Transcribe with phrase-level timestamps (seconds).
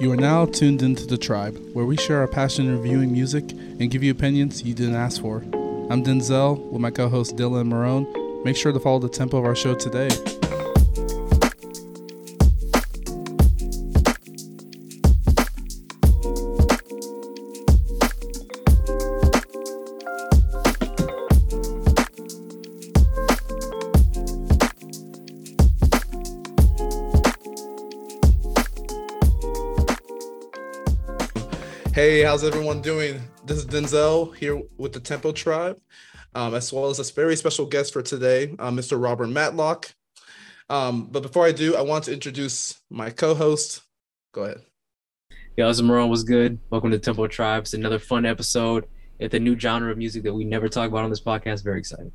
[0.00, 3.52] You are now tuned into The Tribe, where we share our passion in reviewing music
[3.52, 5.36] and give you opinions you didn't ask for.
[5.88, 8.44] I'm Denzel with my co host Dylan Marone.
[8.44, 10.08] Make sure to follow the tempo of our show today.
[32.24, 33.20] How's everyone doing?
[33.44, 35.78] This is Denzel here with the Tempo Tribe,
[36.34, 39.00] um, as well as a very special guest for today, uh, Mr.
[39.00, 39.94] Robert Matlock.
[40.70, 43.82] Um, but before I do, I want to introduce my co-host.
[44.32, 44.62] Go ahead.
[45.58, 46.08] Yo, this is Marone.
[46.08, 46.58] Was good?
[46.70, 47.64] Welcome to Tempo Tribe.
[47.64, 48.86] It's another fun episode.
[49.18, 51.62] It's a new genre of music that we never talk about on this podcast.
[51.62, 52.10] Very excited.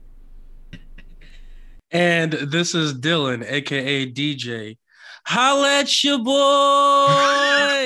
[1.92, 4.78] And this is Dylan, aka DJ.
[5.26, 6.36] Holla at your boy.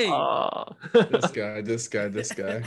[0.14, 0.64] Oh.
[0.92, 2.62] This guy, this guy, this guy.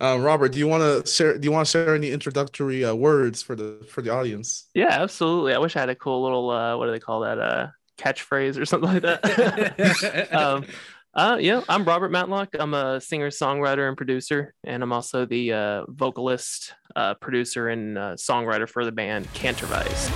[0.00, 1.36] Um, Robert, do you want to share?
[1.36, 4.68] Do you want to share any introductory uh, words for the for the audience?
[4.74, 5.52] Yeah, absolutely.
[5.52, 7.38] I wish I had a cool little uh, what do they call that?
[7.38, 10.32] Uh, catchphrase or something like that.
[10.32, 10.64] um,
[11.12, 12.50] uh, yeah, I'm Robert Matlock.
[12.58, 17.98] I'm a singer, songwriter, and producer, and I'm also the uh, vocalist, uh, producer, and
[17.98, 20.08] uh, songwriter for the band Cantervice.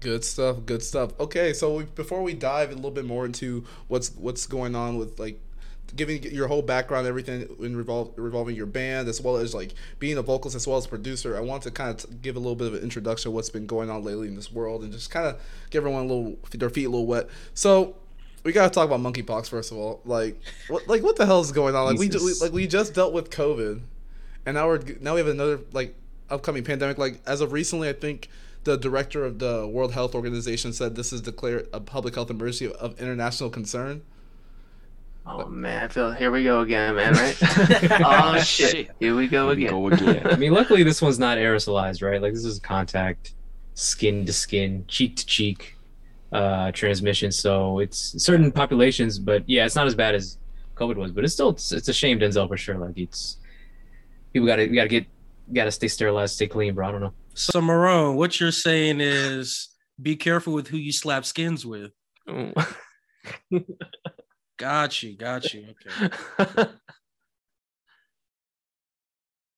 [0.00, 0.56] Good stuff.
[0.64, 1.18] Good stuff.
[1.20, 4.96] Okay, so we, before we dive a little bit more into what's what's going on
[4.96, 5.38] with like
[5.94, 10.16] giving your whole background, everything in revolve, revolving your band, as well as like being
[10.16, 12.68] a vocalist as well as producer, I want to kind of give a little bit
[12.68, 15.26] of an introduction of what's been going on lately in this world, and just kind
[15.26, 15.40] of
[15.70, 17.28] give everyone a little their feet a little wet.
[17.54, 17.96] So
[18.44, 20.00] we gotta talk about monkeypox first of all.
[20.04, 21.84] Like, what like what the hell is going on?
[21.84, 23.80] Like we, ju- we like we just dealt with COVID,
[24.46, 25.94] and now we're now we have another like
[26.30, 26.98] upcoming pandemic.
[26.98, 28.28] Like as of recently, I think
[28.64, 32.72] the director of the World Health Organization said this is declared a public health emergency
[32.72, 34.02] of international concern.
[35.26, 37.14] Oh man, I feel here we go again, man.
[37.14, 37.36] Right?
[38.04, 39.70] oh shit, here we go again.
[39.70, 40.26] Go again.
[40.26, 42.20] I mean, luckily this one's not aerosolized, right?
[42.20, 43.34] Like this is contact,
[43.74, 45.76] skin to skin, cheek to cheek,
[46.32, 47.32] uh, transmission.
[47.32, 50.38] So it's certain populations, but yeah, it's not as bad as
[50.74, 51.12] COVID was.
[51.12, 52.78] But it's still it's, it's a shame, Denzel, for sure.
[52.78, 53.36] Like it's
[54.32, 55.06] people got to we got to get
[55.52, 56.88] got to stay sterilized, stay clean, bro.
[56.88, 57.12] I don't know.
[57.34, 59.68] So, Marone, what you're saying is
[60.00, 61.92] be careful with who you slap skins with.
[62.28, 62.74] Mm.
[64.58, 65.16] Got you.
[65.16, 65.66] Got you.
[65.70, 66.66] Okay.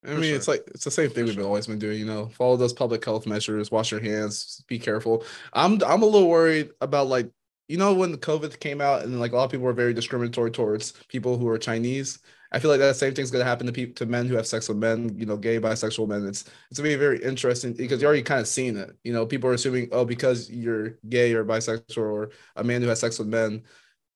[0.05, 0.37] I mean, sure.
[0.37, 1.45] it's like it's the same thing For we've sure.
[1.45, 1.99] always been doing.
[1.99, 5.25] You know, follow those public health measures, wash your hands, be careful.
[5.53, 7.31] I'm I'm a little worried about like
[7.69, 9.95] you know when the COVID came out and like a lot of people were very
[9.95, 12.19] discriminatory towards people who are Chinese.
[12.53, 14.69] I feel like that same thing's gonna happen to people to men who have sex
[14.69, 15.17] with men.
[15.19, 16.27] You know, gay, bisexual men.
[16.27, 18.91] It's it's gonna be very interesting because you're already kind of seeing it.
[19.05, 22.89] You know, people are assuming oh because you're gay or bisexual or a man who
[22.89, 23.63] has sex with men.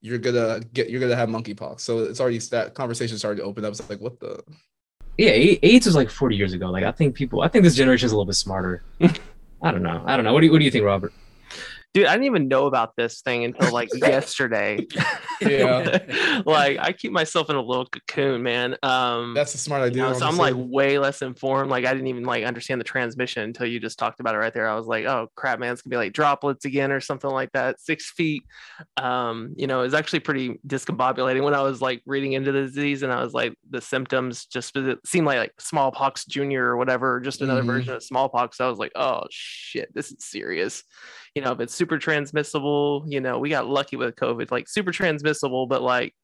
[0.03, 3.65] You're gonna get you're gonna have monkeypox, so it's already that conversation started to open
[3.65, 3.71] up.
[3.71, 4.43] It's like, what the
[5.17, 6.71] Yeah, AIDS was like 40 years ago.
[6.71, 8.83] Like I think people, I think this generation is a little bit smarter.
[9.63, 10.03] I don't know.
[10.05, 10.35] I don't know.
[10.35, 11.13] What do you, what do you think, Robert?
[11.97, 14.87] Dude, I didn't even know about this thing until like yesterday.
[15.41, 16.43] Yeah.
[16.45, 18.77] like I keep myself in a little cocoon, man.
[18.83, 20.03] Um That's a smart you idea.
[20.03, 21.71] know, so I'm like way less informed.
[21.71, 24.53] Like I didn't even like understand the transmission until you just talked about it right
[24.53, 24.69] there.
[24.69, 27.53] I was like, oh crap, man, it's gonna be like droplets again or something like
[27.53, 27.81] that.
[27.81, 28.43] Six feet.
[28.99, 33.05] Um, you know, it's actually pretty discombobulating when I was like reading into the disease
[33.05, 37.21] and I was like the symptoms just it seemed like like smallpox junior or whatever,
[37.21, 37.67] just another Mhm.
[37.69, 38.61] version of smallpox.
[38.61, 40.83] I was like, oh shit, this is serious.
[41.35, 44.93] You know, if it's super transmissible, you know, we got lucky with COVID, like super
[44.93, 46.15] transmissible, but like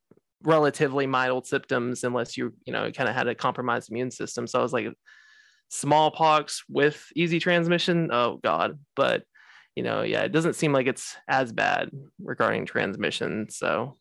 [0.44, 4.58] relatively mild symptoms unless you you know kind of had a compromised immune system so
[4.58, 4.86] i was like
[5.68, 9.22] smallpox with easy transmission oh god but
[9.76, 11.90] you know yeah it doesn't seem like it's as bad
[12.20, 13.96] regarding transmission so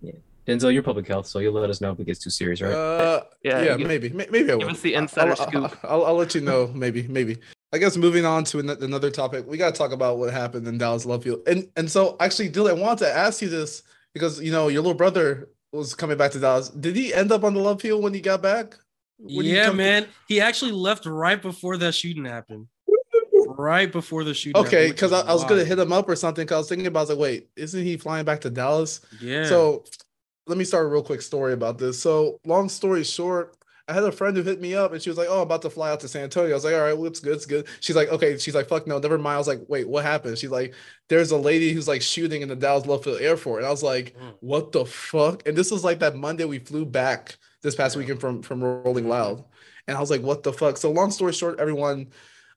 [0.00, 0.12] yeah.
[0.44, 2.72] Denzel, you're public health, so you'll let us know if it gets too serious, right?
[2.72, 4.62] Uh, yeah, yeah, maybe, maybe I will.
[4.62, 5.78] Give us the I'll- insider I'll, scoop.
[5.84, 6.66] I'll, I'll, let you know.
[6.74, 7.38] Maybe, maybe.
[7.72, 10.68] I guess moving on to an- another topic, we got to talk about what happened
[10.68, 11.40] in Dallas Love Field.
[11.46, 13.82] And and so actually, Dylan, I wanted to ask you this
[14.12, 16.68] because you know your little brother was coming back to Dallas.
[16.68, 18.76] Did he end up on the Love Field when he got back?
[19.18, 20.06] When he yeah, come- man.
[20.28, 22.66] He actually left right before that shooting happened.
[23.46, 24.60] Right before the shooting.
[24.62, 26.44] Okay, because I, I was gonna hit him up or something.
[26.44, 29.00] Because I was thinking about, like, wait, isn't he flying back to Dallas?
[29.20, 29.44] Yeah.
[29.44, 29.84] So
[30.46, 32.00] let me start a real quick story about this.
[32.00, 33.56] So long story short,
[33.88, 35.62] I had a friend who hit me up and she was like, "Oh, I'm about
[35.62, 37.46] to fly out to San Antonio." I was like, "All right, well, it's good, it's
[37.46, 40.04] good." She's like, "Okay." She's like, "Fuck no, never mind." I was like, "Wait, what
[40.04, 40.74] happened?" She's like,
[41.08, 43.82] "There's a lady who's like shooting in the Dallas Love Field Airport," and I was
[43.82, 44.34] like, Mm.
[44.40, 48.20] "What the fuck?" And this was like that Monday we flew back this past weekend
[48.20, 49.44] from from Rolling Loud,
[49.88, 52.08] and I was like, "What the fuck?" So long story short, everyone.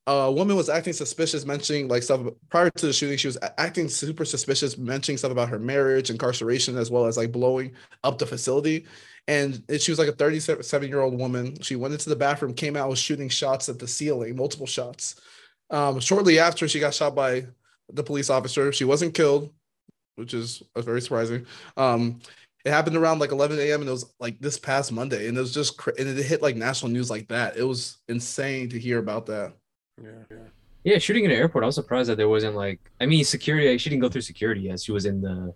[0.07, 3.18] A woman was acting suspicious, mentioning like stuff prior to the shooting.
[3.18, 7.31] She was acting super suspicious, mentioning stuff about her marriage, incarceration, as well as like
[7.31, 7.71] blowing
[8.04, 8.86] up the facility
[9.27, 12.75] and she was like a 37 year old woman she went into the bathroom came
[12.75, 15.16] out was shooting shots at the ceiling multiple shots
[15.72, 17.45] um, shortly after she got shot by
[17.92, 19.51] the police officer she wasn't killed
[20.16, 21.45] which is uh, very surprising
[21.77, 22.19] um,
[22.63, 25.42] it happened around like 11 a.m and it was like this past monday and it
[25.42, 28.80] was just cra- and it hit like national news like that it was insane to
[28.80, 29.54] hear about that
[30.01, 30.38] Yeah, yeah.
[30.86, 31.63] Yeah, shooting in an airport.
[31.63, 32.80] I was surprised that there wasn't like.
[33.01, 33.75] I mean, security.
[33.80, 35.51] She didn't go through security as she was in the,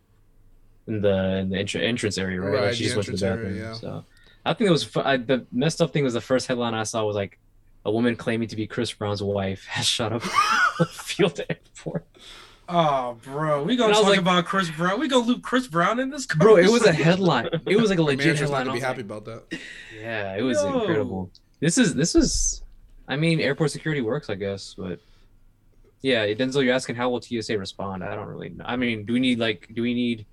[0.90, 2.64] in the in the entr- entrance area, right?
[2.66, 3.54] Like, she just went to the bathroom.
[3.54, 3.74] area, yeah.
[3.76, 4.04] So,
[4.46, 7.04] I think it was I, the messed up thing was the first headline I saw
[7.06, 7.40] was like,
[7.86, 10.24] a woman claiming to be Chris Brown's wife has shot up
[10.80, 12.06] a field airport.
[12.72, 15.00] Oh, bro, we gonna And I was talk like- about Chris Brown.
[15.00, 16.26] We gonna loop Chris Brown in this.
[16.28, 17.50] Bro, it was a headline.
[17.66, 18.68] It was like a legit headline.
[18.68, 19.60] I be happy like, about that
[20.00, 20.80] Yeah, it was Yo.
[20.82, 21.32] incredible.
[21.60, 22.62] This is this is,
[23.08, 25.00] I mean, airport security works, I guess, but
[26.02, 28.04] yeah, Denzel, you're asking how will TSA respond?
[28.04, 28.64] I don't really know.
[28.66, 30.26] I mean, do we need like, do we need,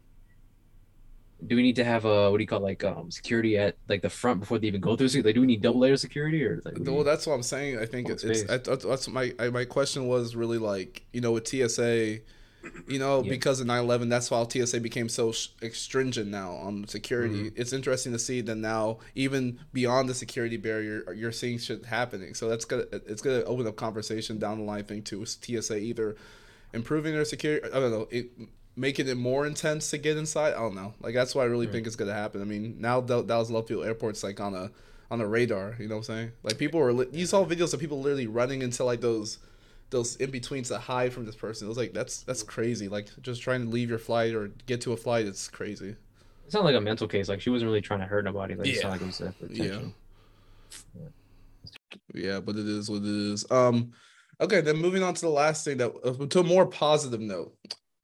[1.46, 3.76] do we need to have a what do you call it, like um security at
[3.88, 5.08] like the front before they even go through?
[5.22, 6.76] Like, do we need double layer security or like?
[6.80, 8.42] well that's what i'm saying i think it's, it's.
[8.44, 12.20] That's that's my I, my question was really like you know with tsa
[12.88, 13.30] you know Yeah.
[13.30, 17.60] because of 9-11 that's why tsa became so stringent now on security Mm-hmm.
[17.60, 22.32] it's interesting to see that now even beyond the security barrier you're seeing shit happening
[22.34, 25.76] so that's gonna it's gonna open up conversation down the line thing too with tsa
[25.76, 26.16] either
[26.72, 28.30] improving their security i don't know it
[28.76, 31.66] making it more intense to get inside i don't know like that's what i really
[31.66, 31.72] Right.
[31.72, 34.70] think is gonna happen i mean now Dal- dallas love field airport's like on a
[35.10, 37.72] on a radar you know what i'm saying like people were li- you saw videos
[37.72, 39.38] of people literally running into like those
[39.90, 41.64] those in betweens to hide from this person.
[41.64, 42.88] It was like that's that's crazy.
[42.88, 45.94] Like just trying to leave your flight or get to a flight, it's crazy.
[46.44, 47.28] It's not like a mental case.
[47.28, 48.56] Like she wasn't really trying to hurt nobody.
[48.56, 48.82] Like it's Yeah.
[48.88, 49.64] not like it was for Yeah.
[49.64, 49.94] attention.
[52.14, 53.48] Yeah, but it is what it is.
[53.50, 53.92] Um,
[54.40, 57.54] okay, then moving on to the last thing that uh, to a more positive note.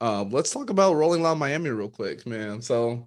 [0.03, 2.61] Um, let's talk about Rolling Loud Miami real quick, man.
[2.61, 3.07] So,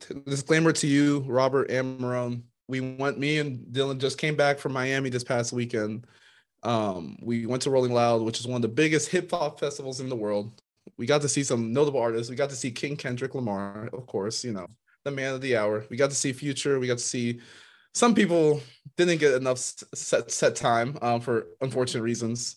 [0.00, 2.42] t- disclaimer to you, Robert Amaron.
[2.68, 3.18] We went.
[3.18, 6.06] Me and Dylan just came back from Miami this past weekend.
[6.62, 10.00] Um, we went to Rolling Loud, which is one of the biggest hip hop festivals
[10.00, 10.62] in the world.
[10.96, 12.30] We got to see some notable artists.
[12.30, 14.68] We got to see King Kendrick Lamar, of course, you know,
[15.04, 15.84] the man of the hour.
[15.90, 16.80] We got to see Future.
[16.80, 17.40] We got to see
[17.92, 18.62] some people
[18.96, 22.56] didn't get enough set set time um, for unfortunate reasons.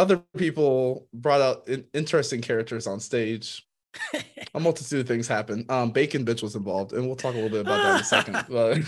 [0.00, 3.68] Other people brought out in- interesting characters on stage.
[4.54, 5.70] A multitude of things happened.
[5.70, 8.04] Um, Bacon Bitch was involved, and we'll talk a little bit about that in a
[8.04, 8.46] second.
[8.48, 8.78] But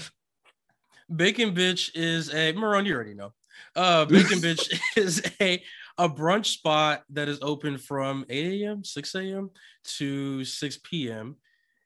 [1.15, 3.35] Bacon Bitch is a Maron, you already know.
[3.77, 5.63] Uh Bacon Bitch is a
[5.99, 9.51] a brunch spot that is open from 8 a.m., 6 a.m.
[9.99, 11.37] to 6 p.m.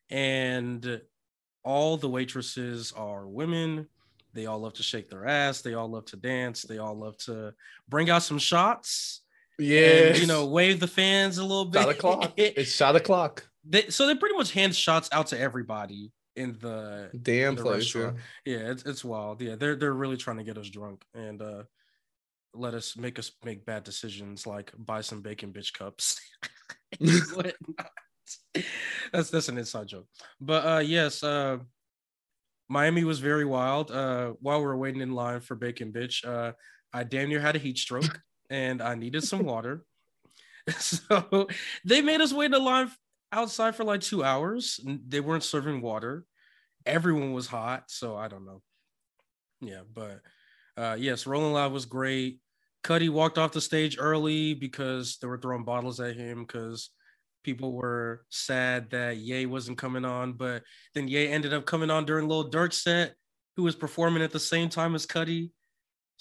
[0.09, 1.01] And
[1.65, 3.89] all the waitresses are women.
[4.37, 5.63] They all love to shake their ass.
[5.63, 6.63] They all love to dance.
[6.63, 7.53] They all love to
[7.89, 9.23] bring out some shots.
[9.59, 11.81] yeah, you know, wave the fans a little bit.
[11.83, 12.33] shot o'clock.
[12.37, 13.49] It's shot o'clock.
[13.69, 17.95] they, so they pretty much hand shots out to everybody in the Damn the place.
[17.95, 18.03] Yeah.
[18.03, 18.17] restaurant.
[18.45, 21.63] yeah it's, it's wild yeah they're they're really trying to get us drunk and uh
[22.53, 26.21] let us make us make bad decisions like buy some bacon bitch cups
[29.13, 30.07] that's that's an inside joke
[30.41, 31.57] but uh yes uh
[32.69, 36.53] miami was very wild uh while we were waiting in line for bacon bitch uh
[36.93, 38.21] i damn near had a heat stroke
[38.51, 39.85] and i needed some water.
[40.81, 41.47] So
[41.85, 42.91] they made us wait in line
[43.31, 44.81] outside for like two hours.
[44.85, 46.25] They weren't serving water.
[46.85, 48.63] Everyone was hot so i don't know.
[49.61, 50.23] Yeah but
[50.77, 52.41] uh yes rolling loud was great.
[52.83, 56.91] Cudi walked off the stage early because they were throwing bottles at him because
[57.47, 62.05] people were sad that Ye wasn't coming on but then Ye ended up coming on
[62.05, 63.15] during Lil Durk set
[63.57, 65.51] who was performing at the same time as Cudi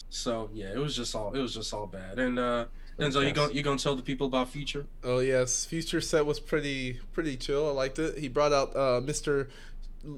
[0.10, 2.66] so yeah it was just all it was just all bad and uh
[3.00, 4.86] Denzel, you gonna you gonna tell the people about Future?
[5.04, 7.68] Oh yes, Future set was pretty pretty chill.
[7.68, 8.18] I liked it.
[8.18, 9.50] He brought out uh Mr.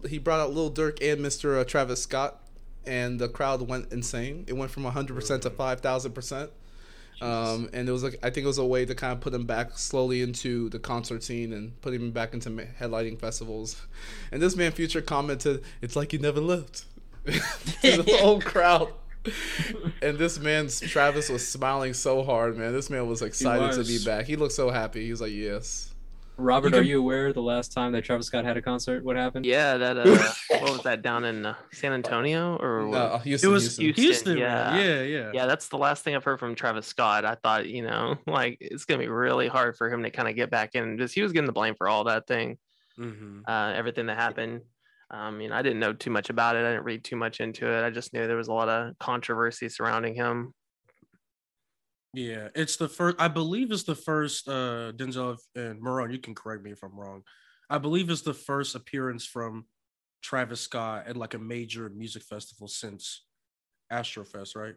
[0.07, 1.59] He brought out Lil Durk and Mr.
[1.59, 2.39] Uh, Travis Scott,
[2.85, 4.45] and the crowd went insane.
[4.47, 6.51] It went from 100 percent to 5,000 percent.
[7.21, 9.33] Um, and it was like I think it was a way to kind of put
[9.33, 13.81] him back slowly into the concert scene and put him back into headlining festivals.
[14.31, 16.85] And this man Future commented, "It's like he never left."
[17.25, 18.93] to the whole crowd.
[20.01, 22.71] And this man Travis was smiling so hard, man.
[22.71, 24.25] This man was excited to be back.
[24.25, 25.03] He looked so happy.
[25.03, 25.93] He was like, "Yes."
[26.37, 29.03] Robert, You are you aware the last time that Travis Scott had a concert?
[29.03, 29.45] What happened?
[29.45, 30.05] Yeah, that uh,
[30.61, 32.97] what was that down in uh, San Antonio or what?
[32.97, 33.85] No, Houston, It was Houston.
[33.85, 34.75] Houston, Houston, yeah.
[34.75, 35.31] yeah, yeah, yeah.
[35.33, 37.25] yeah, that's the last thing I've heard from Travis Scott.
[37.25, 40.35] I thought, you know, like it's gonna be really hard for him to kind of
[40.35, 40.97] get back in.
[40.97, 42.57] Just he was getting the blame for all that thing,
[42.95, 44.61] hmm uh, everything that happened.
[45.09, 46.65] Um, you know, I didn't know too much about it.
[46.65, 47.83] I didn't read too much into it.
[47.83, 50.53] I just knew there was a lot of controversy surrounding him.
[52.17, 53.17] Yeah, it's the first.
[53.19, 54.47] I believe it's the first.
[54.47, 57.21] Uh, Denzel and Moron, you can correct me if I'm wrong.
[57.69, 59.65] I believe it's the first appearance from
[60.23, 63.23] Travis Scott at like a major music festival since
[63.93, 64.73] Astrofest, right?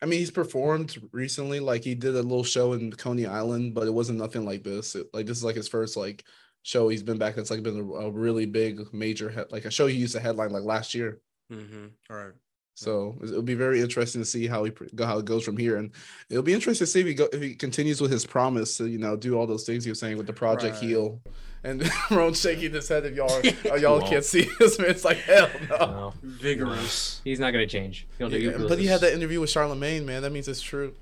[0.00, 1.60] I mean, he's performed recently.
[1.60, 4.94] Like he did a little show in Coney Island, but it wasn't nothing like this.
[4.94, 6.24] It- like this is like his first like
[6.62, 6.88] show.
[6.88, 7.34] He's been back.
[7.34, 10.20] That's like been a, a really big major head, like a show he used to
[10.20, 11.20] headline like last year.
[11.52, 11.88] Mm-hmm.
[12.08, 12.32] All right.
[12.80, 15.90] So it'll be very interesting to see how he how it goes from here, and
[16.30, 18.88] it'll be interesting to see if he go if he continues with his promise to
[18.88, 20.84] you know do all those things he was saying with the Project Right.
[20.84, 21.20] Heal,
[21.62, 23.30] and Ron shaking his head if y'all
[23.70, 24.88] are, y'all can't see this man.
[24.88, 25.76] It's like hell no.
[25.76, 27.20] No, Vigorous.
[27.22, 28.08] he's not gonna change.
[28.16, 30.22] He'll do Yeah, but he had that interview with Charlemagne, man.
[30.22, 30.94] That means it's true.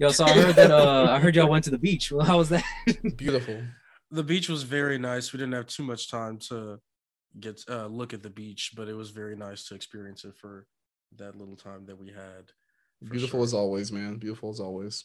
[0.00, 0.70] Yo, so I heard that.
[0.70, 2.10] Uh, I heard y'all went to the beach.
[2.10, 2.64] Well, how was that?
[3.18, 3.60] Beautiful.
[4.10, 5.34] The beach was very nice.
[5.34, 6.80] We didn't have too much time to
[7.38, 10.66] get uh, look at the beach, but it was very nice to experience it for
[11.16, 12.52] that little time that we had.
[13.10, 13.44] Beautiful sure.
[13.44, 14.16] as always, man.
[14.16, 15.04] Beautiful as always.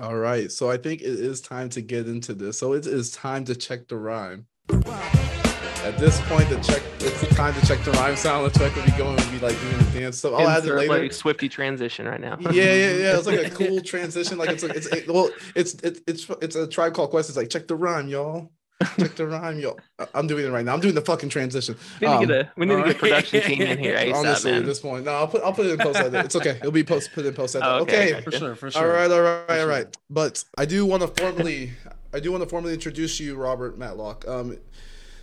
[0.00, 0.52] All right.
[0.52, 2.58] So I think it is time to get into this.
[2.58, 4.46] So it is time to check the rhyme.
[4.70, 8.90] At this point, the check it's time to check the rhyme sound check will be
[8.92, 10.34] going will be like doing the dance stuff.
[10.34, 11.02] I'll add it later.
[11.02, 12.36] like Swifty transition right now.
[12.40, 13.16] yeah, yeah, yeah.
[13.18, 14.36] It's like a cool transition.
[14.36, 17.28] Like it's like it's it, well, it's it, it's it's a tribe called Quest.
[17.28, 18.50] It's like check the rhyme, y'all.
[18.98, 19.78] Check the rhyme, y'all.
[19.98, 20.74] I- I'm doing it right now.
[20.74, 21.76] I'm doing the fucking transition.
[22.00, 23.96] we need to Um, get a we need to get a production team in here
[23.96, 26.24] ASAP, Honestly, at this point, no, I'll put I'll put it in post edit.
[26.26, 26.50] It's okay.
[26.58, 27.66] It'll be post put in post edit.
[27.66, 28.14] Oh, okay.
[28.14, 28.82] okay, For sure, for sure.
[28.82, 29.90] All right, all right, For all sure.
[30.10, 31.72] But I do want to formally,
[32.12, 34.58] I do want to formally introduce you, Robert Matlock, um,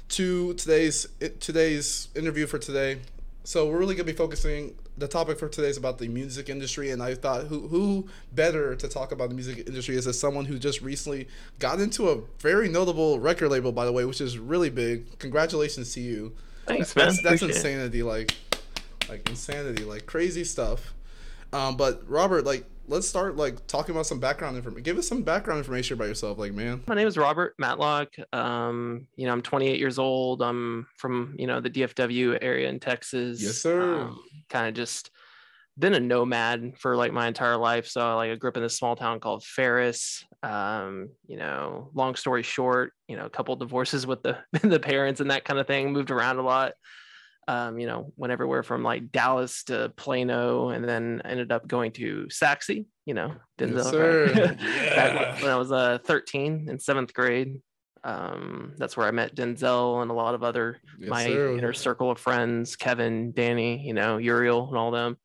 [0.10, 1.08] to today's
[1.40, 3.00] today's interview for today.
[3.44, 4.76] So we're really gonna be focusing.
[4.98, 8.76] The topic for today is about the music industry, and I thought who who better
[8.76, 11.28] to talk about the music industry is as someone who just recently
[11.60, 15.20] got into a very notable record label, by the way, which is really big.
[15.20, 16.34] Congratulations to you.
[16.66, 17.08] Thanks, man.
[17.08, 18.34] That's that's insanity, like
[19.10, 20.94] like insanity, like crazy stuff.
[21.52, 24.84] Um, but Robert, like, let's start like talking about some background information.
[24.84, 26.84] Give us some background information about yourself, like, man.
[26.88, 28.10] My name is Robert Matlock.
[28.32, 30.42] Um, you know, I'm 28 years old.
[30.42, 33.42] I'm from, you know, the DFW area in Texas.
[33.42, 34.02] Yes, sir.
[34.02, 35.12] Um, kind of just
[35.78, 37.88] been a nomad for like my entire life.
[37.88, 40.24] So like I grew up in this small town called Ferris.
[40.44, 45.22] Um, you know, long story short, you know, a couple divorces with the the parents
[45.22, 46.74] and that kind of thing, moved around a lot.
[47.48, 51.92] Um, you know, went everywhere from like Dallas to Plano and then ended up going
[51.94, 54.34] to Sachse, you know, Yes, Denzel, sir.
[54.34, 54.58] right?
[54.62, 55.42] Yeah.
[55.42, 57.62] When I was uh 13 in seventh grade.
[58.06, 61.58] Um, that's where I met Denzel and a lot of other Yes, my sir.
[61.58, 65.18] inner circle of friends, Kevin, Danny, you know, Uriel and all them.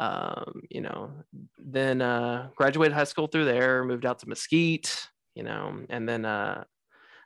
[0.00, 1.12] Um, you know,
[1.58, 6.24] then uh graduated high school through there, moved out to Mesquite, you know, and then
[6.24, 6.64] uh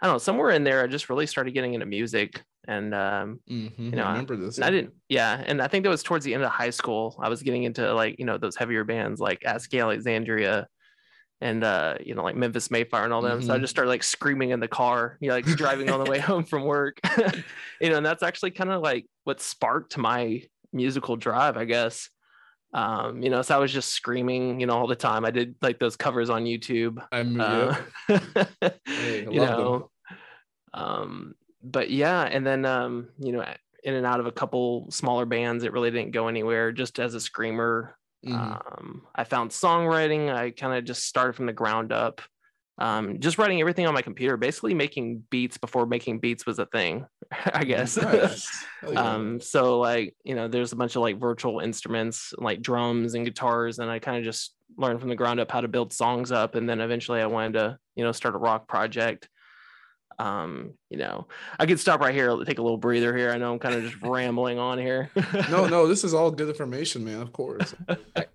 [0.02, 3.40] I don't know, somewhere in there I just really started getting into music and um
[3.50, 4.60] Mhm, know, I remember this.
[4.60, 5.42] I didn't, yeah.
[5.46, 7.16] And I think that was towards the end of high school.
[7.20, 10.68] I was getting into like, you know, those heavier bands like Asking Alexandria
[11.40, 13.40] and, uh, you know, like Memphis May Fire and all them.
[13.40, 13.60] So I Mhm.
[13.60, 16.44] just started like screaming in the car, you know, like driving on the way home
[16.44, 17.00] from work,
[17.80, 22.10] you know, and that's actually kind of like what sparked my musical drive, I guess.
[22.74, 25.24] Um, you know, so I was just screaming, you know, all the time.
[25.24, 27.74] I did like those covers on YouTube I'm uh,
[28.96, 29.78] Hey, I you love them.
[29.80, 29.90] know
[30.74, 31.34] um
[31.70, 33.44] but yeah and then um you know
[33.84, 37.14] in and out of a couple smaller bands it really didn't go anywhere just as
[37.14, 37.96] a screamer.
[38.26, 38.34] Mhm.
[38.34, 42.20] um i found songwriting i kind of just started from the ground up.
[42.78, 46.66] Um just writing everything on my computer basically making beats before making beats was a
[46.66, 47.06] thing
[47.54, 47.96] i guess.
[47.96, 48.48] Nice.
[48.96, 53.24] Um so like you know there's a bunch of like virtual instruments like drums and
[53.24, 56.30] guitars and i kind of just learned from the ground up how to build songs
[56.30, 59.28] up and then eventually i wanted to you know start a rock project
[60.18, 61.28] um you know
[61.60, 63.82] i could stop right here take a little breather here i know i'm kind of
[63.82, 65.10] just rambling on here
[65.50, 67.20] no, no, this is all good information, man.
[67.20, 67.74] Of course.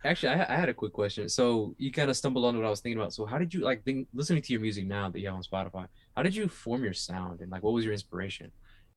[0.03, 1.29] Actually, I, I had a quick question.
[1.29, 3.13] So you kind of stumbled on what I was thinking about.
[3.13, 5.43] So how did you like think, listening to your music now that you have on
[5.43, 5.87] Spotify?
[6.15, 8.51] How did you form your sound and like what was your inspiration?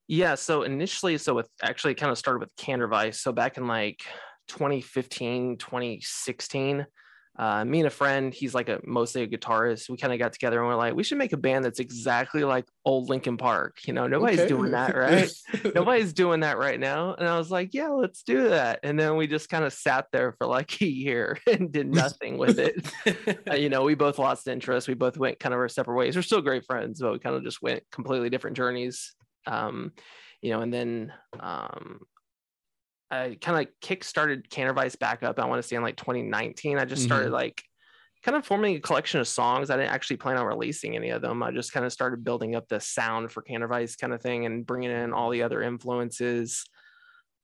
[0.08, 3.16] Yeah, so initially, so with actually kind of started with Cantervice.
[3.16, 4.00] So back in like
[4.48, 6.86] 2015, 2016,
[7.38, 9.90] uh, me and a friend, he's like a mostly a guitarist.
[9.90, 12.44] We kind of got together and we're like, we should make a band that's exactly
[12.44, 13.78] like old Linkin Park.
[13.86, 14.48] You know, nobody's Okay.
[14.48, 15.30] doing that, right?
[15.74, 17.12] nobody's doing that right now.
[17.14, 18.80] And I was like, yeah, let's do that.
[18.82, 22.38] And then we just kind of sat there for like a year and did nothing
[22.38, 22.74] with it.
[23.50, 24.88] Uh, you know, we both lost interest.
[24.88, 26.16] We both went kind of our separate ways.
[26.16, 29.14] We're still great friends, but we kind of just went completely different journeys.
[29.46, 29.92] Um,
[30.40, 32.00] you know, and then um,
[33.10, 35.38] I kind of kick started Cantervice back up.
[35.38, 36.78] I want to say in like 2019.
[36.78, 37.62] I just started like
[38.22, 39.70] kind of forming a collection of songs.
[39.70, 41.42] I didn't actually plan on releasing any of them.
[41.42, 44.66] I just kind of started building up the sound for Cantervice kind of thing and
[44.66, 46.64] bringing in all the other influences.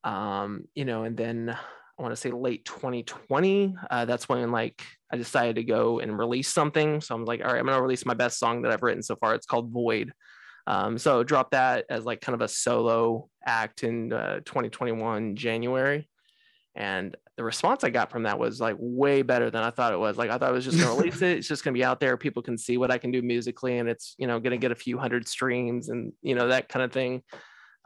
[0.02, 1.56] Um, you know, and then
[1.98, 3.76] I want to say late 2020.
[3.90, 7.00] Uh, that's when like I decided to go and release something.
[7.00, 9.14] So I'm like, all right, I'm gonna release my best song that I've written so
[9.14, 9.34] far.
[9.34, 10.12] It's called Void.
[10.66, 16.08] Um, so drop that as like kind of a solo act in uh, 2021 January,
[16.74, 19.98] and the response I got from that was like way better than I thought it
[19.98, 20.16] was.
[20.16, 21.38] Like I thought I was just gonna release it.
[21.38, 22.16] It's just gonna be out there.
[22.16, 24.76] People can see what I can do musically, and it's you know gonna get a
[24.76, 27.22] few hundred streams and you know that kind of thing.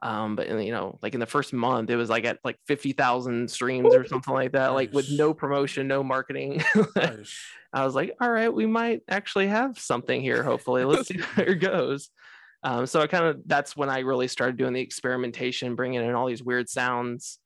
[0.02, 2.58] Um, but in, you know, like in the first month, it was like at like
[2.66, 6.62] fifty thousand streams or something like that, like with no promotion, no marketing.
[6.94, 7.40] Nice.
[7.72, 10.42] I was like, all right, we might actually have something here.
[10.42, 12.10] Hopefully, let's see where it goes.
[12.66, 16.14] Um, so I kind of that's when I really started doing the experimentation, bringing in
[16.16, 17.38] all these weird sounds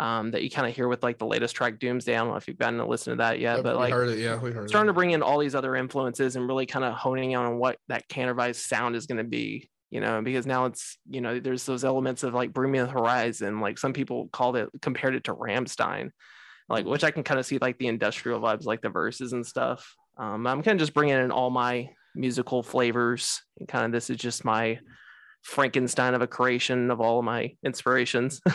[0.00, 2.14] um, that you kind of hear with like the latest track Doomsday.
[2.14, 4.08] I don't know if you've gotten to listen to that yet, but we like heard
[4.08, 4.18] it.
[4.18, 6.94] Yeah, we heard starting to bring in all these other influences and really kind of
[6.94, 9.68] honing in on what that Cantervice sound is going to be.
[9.90, 12.86] You know, because now it's you know there's those elements of like Bring Me the
[12.86, 13.60] Horizon.
[13.60, 16.12] Like some people called it compared it to Rammstein,
[16.70, 19.44] like which I can kind of see like the industrial vibes, like the verses and
[19.44, 19.94] stuff.
[20.16, 24.10] Um, I'm kind of just bringing in all my musical flavors and kind of this
[24.10, 24.78] is just my
[25.42, 28.40] Frankenstein of a creation of all of my inspirations.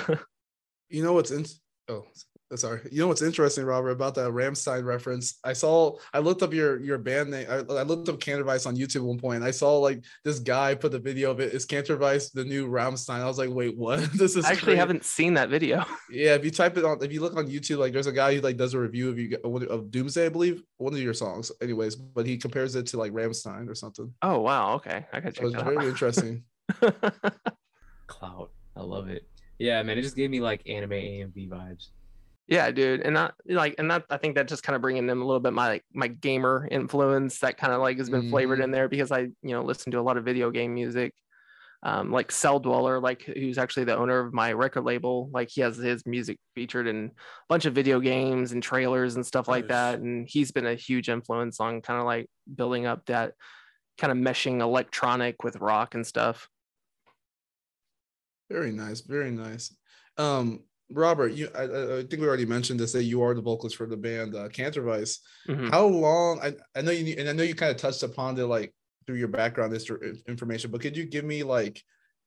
[0.90, 1.46] You know what's in?
[1.90, 2.04] Oh,
[2.56, 2.82] sorry.
[2.92, 5.38] You know what's interesting, Robert, about that Rammstein reference?
[5.44, 5.98] I saw.
[6.14, 7.46] I looked up your your band name.
[7.50, 9.38] I, I looked up Cantervice on YouTube one point.
[9.38, 11.54] And I saw like this guy put the video of it.
[11.54, 13.20] Is Cantervice the new Rammstein?
[13.20, 14.00] I was like, wait, what?
[14.14, 14.78] this is I actually crazy.
[14.80, 15.84] haven't seen that video.
[16.10, 18.34] Yeah, if you type it on, if you look on YouTube, like there's a guy
[18.34, 21.52] who like does a review of you of Doomsday, I believe, one of your songs,
[21.62, 21.96] anyways.
[21.98, 24.14] But he compares it to like Rammstein or something.
[24.22, 25.84] Oh wow, okay, I gotta So check it's that very out.
[25.84, 26.44] interesting.
[28.08, 28.52] Clout.
[28.76, 29.28] I love it.
[29.60, 31.88] Yeah, man, it just gave me like anime AMV vibes.
[32.48, 35.22] Yeah, dude, and that like, and that I think that just kind of bringing them
[35.22, 38.60] a little bit my like my gamer influence that kind of like has been flavored
[38.60, 38.64] Mhm.
[38.64, 41.14] in there because I you know listen to a lot of video game music.
[41.84, 45.78] Um, like Celldweller, like who's actually the owner of my record label, like he has
[45.78, 47.12] his music featured in a
[47.50, 51.08] bunch of video games and trailers and stuff like that, and he's been a huge
[51.08, 53.34] influence on kind of like building up that
[54.00, 56.50] kind of meshing electronic with rock and stuff.
[58.50, 59.76] Very nice, very nice.
[60.18, 63.76] Um, Robert, you I, I think we already mentioned this that you are the vocalist
[63.76, 65.20] for the band uh, Cantervice.
[65.48, 65.70] Mhm.
[65.70, 66.40] How long?
[66.42, 68.74] I, I know you and I know you kind of touched upon it like
[69.06, 71.82] through your background history information, but could you give me like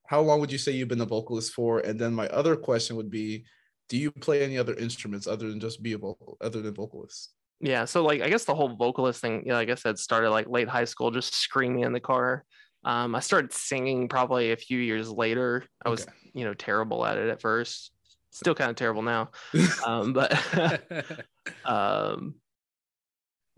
[0.07, 1.79] how long would you say you've been a vocalist for?
[1.79, 3.45] And then my other question would be,
[3.87, 7.33] do you play any other instruments other than just be a vocal, other than vocalist?
[7.63, 10.47] yeah so like i guess the whole vocalist thing yeah like i said started like
[10.49, 12.43] late high school just screaming in the car
[12.85, 16.11] um i started singing probably a few years later i was Okay.
[16.33, 17.91] you know terrible at it at first
[18.31, 19.29] still kind of terrible now
[19.85, 20.31] um but
[21.65, 22.35] um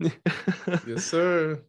[0.00, 1.62] yes, sir.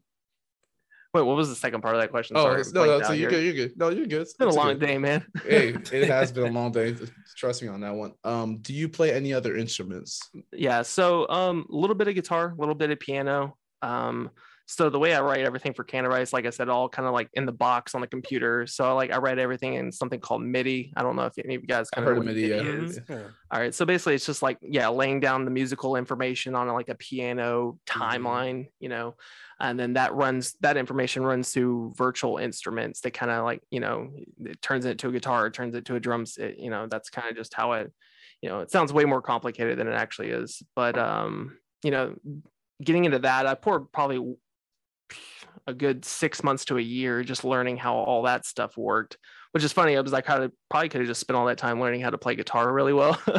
[1.14, 3.30] wait what was the second part of that question Oh Sorry, no, no, so you're
[3.30, 3.40] here.
[3.40, 3.46] good.
[3.46, 3.78] You're good.
[3.78, 4.22] No, you're good.
[4.24, 4.80] it's been a It's long good.
[4.88, 6.96] day man hey, it has been a long day.
[7.38, 8.14] Trust me on that one.
[8.24, 10.20] Um, do you play any other instruments?
[10.52, 14.30] yeah so um a little bit of guitar a little bit of piano um
[14.68, 17.30] so the way i write everything for cantervice like i said all kind of like
[17.34, 20.92] in the box on the computer so like i write everything in something called midi
[20.96, 22.48] i don't know if any of you guys I've kind of heard of MIDI.
[22.48, 22.62] Yeah.
[22.62, 23.00] is.
[23.08, 23.22] Yeah.
[23.52, 26.90] all right so basically it's just like yeah laying down the musical information on like
[26.90, 29.16] a piano timeline you know
[29.60, 33.80] and then that runs that information runs through virtual instruments that kind of like you
[33.80, 34.12] know
[34.44, 36.88] it turns it into a guitar it turns it to a drum set you know
[36.88, 37.92] that's kind of just how it
[38.42, 42.16] you know it sounds way more complicated than it actually is but um you know
[42.84, 44.36] getting into that i poured probably
[45.68, 49.18] a good six months to a year just learning how all that stuff worked
[49.52, 51.80] which is funny i was like i probably could have just spent all that time
[51.80, 53.20] learning how to play guitar really well.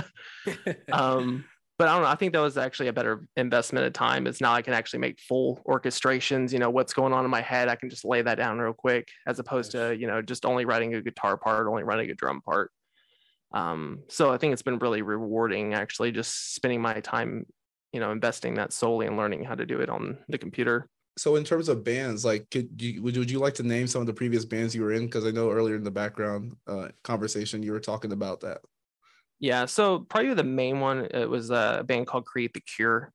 [0.92, 1.44] Um
[1.78, 4.40] but i don't know i think that was actually a better investment of time is
[4.40, 7.68] now i can actually make full orchestrations you know what's going on in my head
[7.68, 10.64] i can just lay that down real quick as opposed to you know just only
[10.64, 12.70] writing a guitar part only writing a drum part.
[13.52, 17.46] Um so i think it's been really rewarding actually just spending my time
[17.92, 21.36] you know investing that solely in learning how to do it on the computer So
[21.36, 24.06] in terms of bands, like, could you would, would you like to name some of
[24.06, 25.06] the previous bands you were in?
[25.06, 28.60] Because I know earlier in the background uh, conversation you were talking about that.
[29.38, 33.12] Yeah, so probably the main one it was a band called Create the Cure.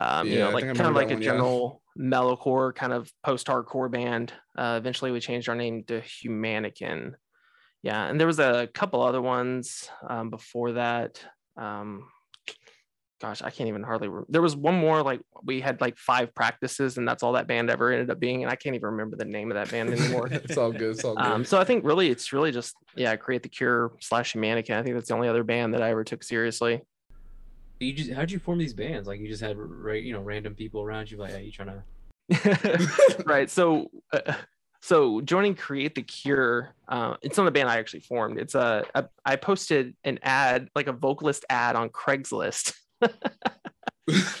[0.00, 1.42] Um, you Yeah, know, like kind of like a one, yeah.
[1.42, 4.32] general metalcore kind of post-hardcore band.
[4.56, 7.14] Uh, eventually, we changed our name to Humanican.
[7.82, 11.24] Yeah, and there was a couple other ones um, before that.
[11.56, 12.10] Um,
[13.20, 14.08] gosh, I can't even hardly.
[14.08, 17.46] Re- there was one more like we had like five practices, and that's all that
[17.46, 18.42] band ever ended up being.
[18.42, 20.28] And I can't even remember the name of that band anymore.
[20.30, 20.92] it's all good.
[20.92, 21.24] It's all good.
[21.24, 24.76] Um, so I think really it's really just yeah, create the cure slash mannequin.
[24.76, 26.80] I think that's the only other band that I ever took seriously.
[27.78, 29.06] You just how'd you form these bands?
[29.06, 31.18] Like you just had right, you know, random people around you.
[31.18, 31.82] Like, hey, you trying
[32.30, 33.24] to?
[33.26, 33.50] right.
[33.50, 34.34] So uh,
[34.82, 38.38] so joining Create the Cure, uh, it's not a band I actually formed.
[38.38, 42.74] It's a, a I posted an ad like a vocalist ad on Craigslist.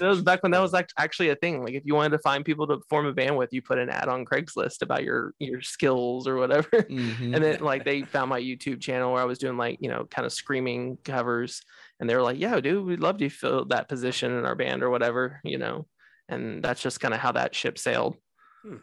[0.00, 1.62] was back when that was act- actually a thing.
[1.62, 3.88] Like if you wanted to find people to form a band with, you put an
[3.88, 6.68] ad on Craigslist about your your skills or whatever.
[6.68, 7.34] Mhm.
[7.34, 10.06] and then like they found my YouTube channel where I was doing like you know
[10.06, 11.62] kind of screaming covers,
[12.00, 14.82] and they were like, "Yeah, dude, we'd love to fill that position in our band
[14.82, 15.86] or whatever," you know.
[16.28, 18.16] And that's just kind of how that ship sailed.
[18.62, 18.76] Hmm.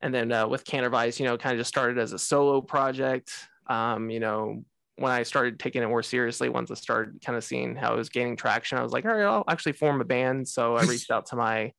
[0.00, 3.32] And then uh, with Cantervice, you know, kind of just started as a solo project.
[3.66, 4.64] Um, you know,
[4.96, 7.96] when I started taking it more seriously, once I started kind of seeing how it
[7.96, 10.46] was gaining traction, I was like, all right, I'll actually form a band.
[10.48, 11.72] So I reached out to my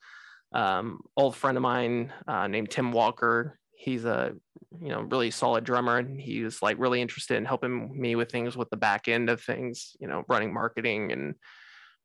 [0.54, 3.60] um, old friend of mine uh, named Tim Walker.
[3.74, 4.34] He's a
[4.82, 8.32] you know really solid drummer, and he was like really interested in helping me with
[8.32, 11.36] things with the back end of things, you know, running marketing and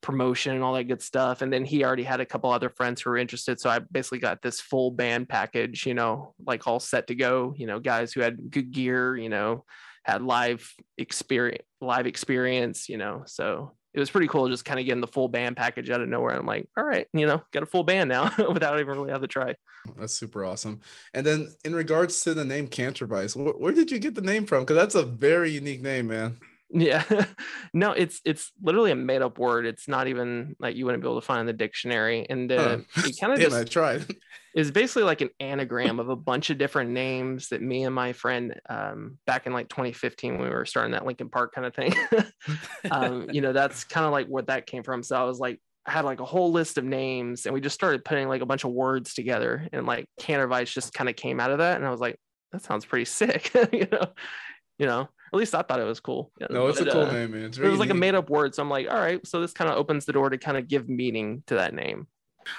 [0.02, 1.42] promotion and all that good stuff.
[1.42, 3.60] And then he already had a couple other friends who were interested.
[3.60, 7.54] So I basically got this full band package, you know, like all set to go,
[7.56, 9.64] you know, guys who had good gear, you know,
[10.04, 13.22] had live experience, live experience, you know.
[13.26, 16.08] So it was pretty cool just kind of getting the full band package out of
[16.08, 16.36] nowhere.
[16.36, 19.22] I'm like, all right, you know, got a full band now without even really having
[19.22, 19.54] to try.
[19.96, 20.80] That's super awesome.
[21.12, 24.60] And then in regards to the name where, where did you get the name from?
[24.60, 26.38] Because that's a very unique name, man.
[26.72, 27.04] Yeah.
[27.74, 29.66] no, it's it's literally a made up word.
[29.66, 32.26] It's not even like you wouldn't be able to find in the dictionary.
[32.28, 33.02] And uh, Huh.
[33.06, 34.06] it kind of just I tried.
[34.54, 38.12] is basically like an anagram of a bunch of different names that me and my
[38.12, 41.74] friend um, back in like 2015 when we were starting that Linkin Park kind of
[41.74, 41.94] thing.
[42.90, 45.02] um, you know, that's kind of like what that came from.
[45.02, 47.74] So I was like, I had like a whole list of names, and we just
[47.74, 51.40] started putting like a bunch of words together, and like Cantervice just kind of came
[51.40, 52.18] out of that, and I was like,
[52.52, 54.06] that sounds pretty sick, you know,
[54.78, 55.08] you know.
[55.32, 56.32] At least I thought it was cool.
[56.40, 57.44] you No, it's a cool uh, name, man.
[57.44, 59.40] It's It very was like a made up word, so I'm like, all right, so
[59.40, 62.08] this kind of opens the door to kind of give meaning to that name.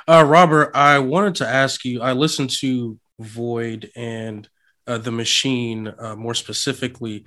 [0.08, 2.02] Uh, Robert, I wanted to ask you.
[2.02, 4.48] I listened to Void and
[4.88, 7.26] uh, the Machine uh, more specifically.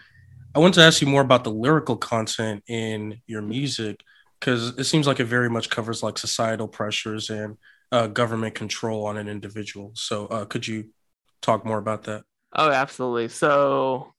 [0.54, 4.00] I want to ask you more about the lyrical content in your music
[4.40, 7.56] because it seems like it very much covers like societal pressures and
[7.92, 9.92] uh, government control on an individual.
[9.94, 10.90] So, uh, could you
[11.42, 12.22] talk more about that?
[12.54, 13.28] Oh, absolutely.
[13.28, 14.13] So,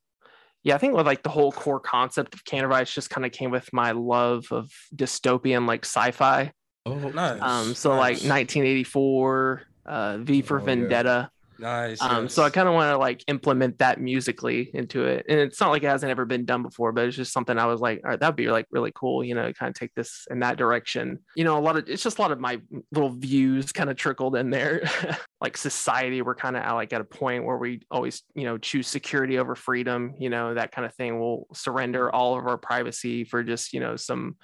[0.66, 3.52] yeah, I think with like the whole core concept of Cantervice just kind of came
[3.52, 6.52] with my love of dystopian like sci-fi.
[6.88, 7.42] Oh, Nice.
[7.42, 10.66] Um, so like 1984, uh, V for Oh, yeah.
[10.66, 11.30] Vendetta.
[11.58, 12.02] Nice.
[12.02, 15.60] Um, so I kind of want to like implement that musically into it, and it's
[15.60, 18.02] not like it hasn't ever been done before, but it's just something I was like,
[18.04, 20.58] all right, that'd be like really cool, you know, kind of take this in that
[20.58, 21.20] direction.
[21.36, 23.96] You know, a lot of it's just a lot of my little views kind of
[23.96, 24.84] trickled in there.
[25.42, 28.58] like society, we're kind of at like at a point where we always, you know,
[28.58, 31.20] choose security over freedom, you know, that kind of thing.
[31.20, 34.36] We'll surrender all of our privacy for just, you know, some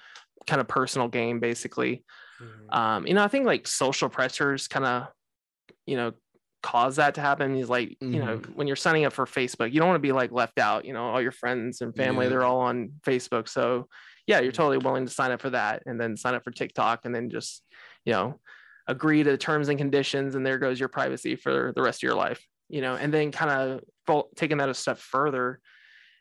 [0.46, 2.04] kind of personal gain, basically
[2.42, 2.74] Mhm.
[2.76, 5.06] um you know i think like social pressures kind of
[5.86, 6.12] you know
[6.62, 8.52] cause that to happen is like you know mm-hmm.
[8.52, 10.92] when you're signing up for facebook you don't want to be like left out you
[10.92, 12.30] know all your friends and family Yeah.
[12.30, 13.48] they're all on facebook.
[13.48, 13.88] So
[14.26, 14.56] yeah you're mm-hmm.
[14.56, 17.30] totally willing to sign up for that and then sign up for tiktok and then
[17.30, 17.62] just
[18.04, 18.38] you know
[18.86, 22.06] agree to the terms and conditions and there goes your privacy for the rest of
[22.06, 23.80] your life you know and then kind of
[24.36, 25.60] taking that a step further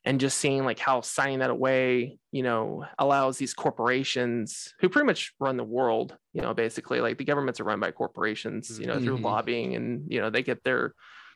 [0.03, 5.05] and just seeing like how signing that away you know allows these corporations who pretty
[5.05, 8.87] much run the world you know basically like the governments are run by corporations you
[8.87, 9.23] know through Mhm.
[9.23, 10.93] lobbying and you know they get their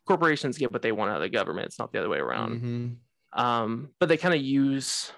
[0.07, 2.59] corporations get what they want out of the government it's not the other way around
[2.61, 2.97] Mhm.
[3.33, 5.11] um, but they kind of use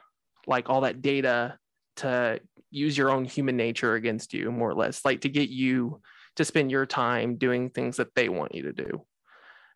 [0.48, 1.58] like all that data
[1.98, 6.02] to use your own human nature against you more or less like to get you
[6.36, 9.06] to spend your time doing things that they want you to do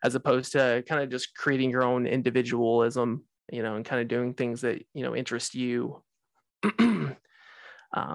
[0.04, 4.08] as opposed to kind of just creating your own individualism you know and kind of
[4.08, 6.02] doing things that you know interest you
[6.78, 7.16] um,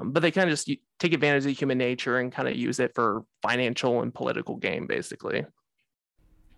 [0.05, 2.93] but they kind of just take advantage of human nature and kind of use it
[2.95, 5.45] for financial and political gain basically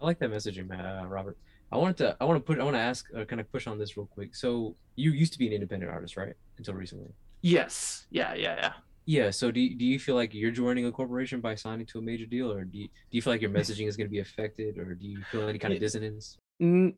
[0.01, 1.37] I like that messaging, uh, Robert.
[1.71, 3.67] I wanted to, I want to put, I want to ask, uh, kind of push
[3.67, 4.33] on this real quick.
[4.35, 6.33] So you used to be an independent artist, right?
[6.57, 7.09] Until recently.
[7.41, 8.73] yes yeah yeah yeah
[9.05, 9.29] Yeah.
[9.31, 12.01] So do you, do you feel like you're joining a corporation by signing to a
[12.01, 14.19] major deal, or do you, do you feel like your messaging is going to be
[14.19, 16.37] affected, or do you feel any kind of dissonance?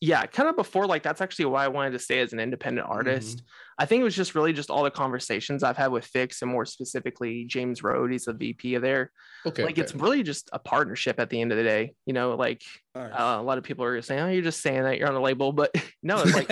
[0.00, 2.86] Yeah, kind of before like that's actually why I wanted to stay as an independent
[2.88, 3.42] artist.
[3.80, 6.52] I think it was just really just all the conversations I've had with FiXT and
[6.52, 8.12] more specifically James Road.
[8.12, 9.10] He's the VP of there.
[9.44, 9.64] Okay.
[9.64, 11.94] like it's really just a partnership at the end of the day.
[12.06, 12.62] You know, like
[12.94, 13.12] Nice.
[13.12, 15.20] uh, a lot of people are saying, "Oh, you're just saying that you're on a
[15.20, 16.46] label," but no, it's like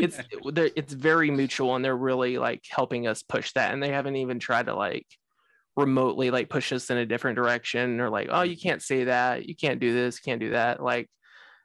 [0.00, 0.18] it's
[0.74, 4.38] it's very mutual and they're really like helping us push that and they haven't even
[4.38, 5.06] tried to like
[5.76, 9.46] remotely like push us in a different direction or like oh you can't say that
[9.46, 11.08] you can't do this can't do that like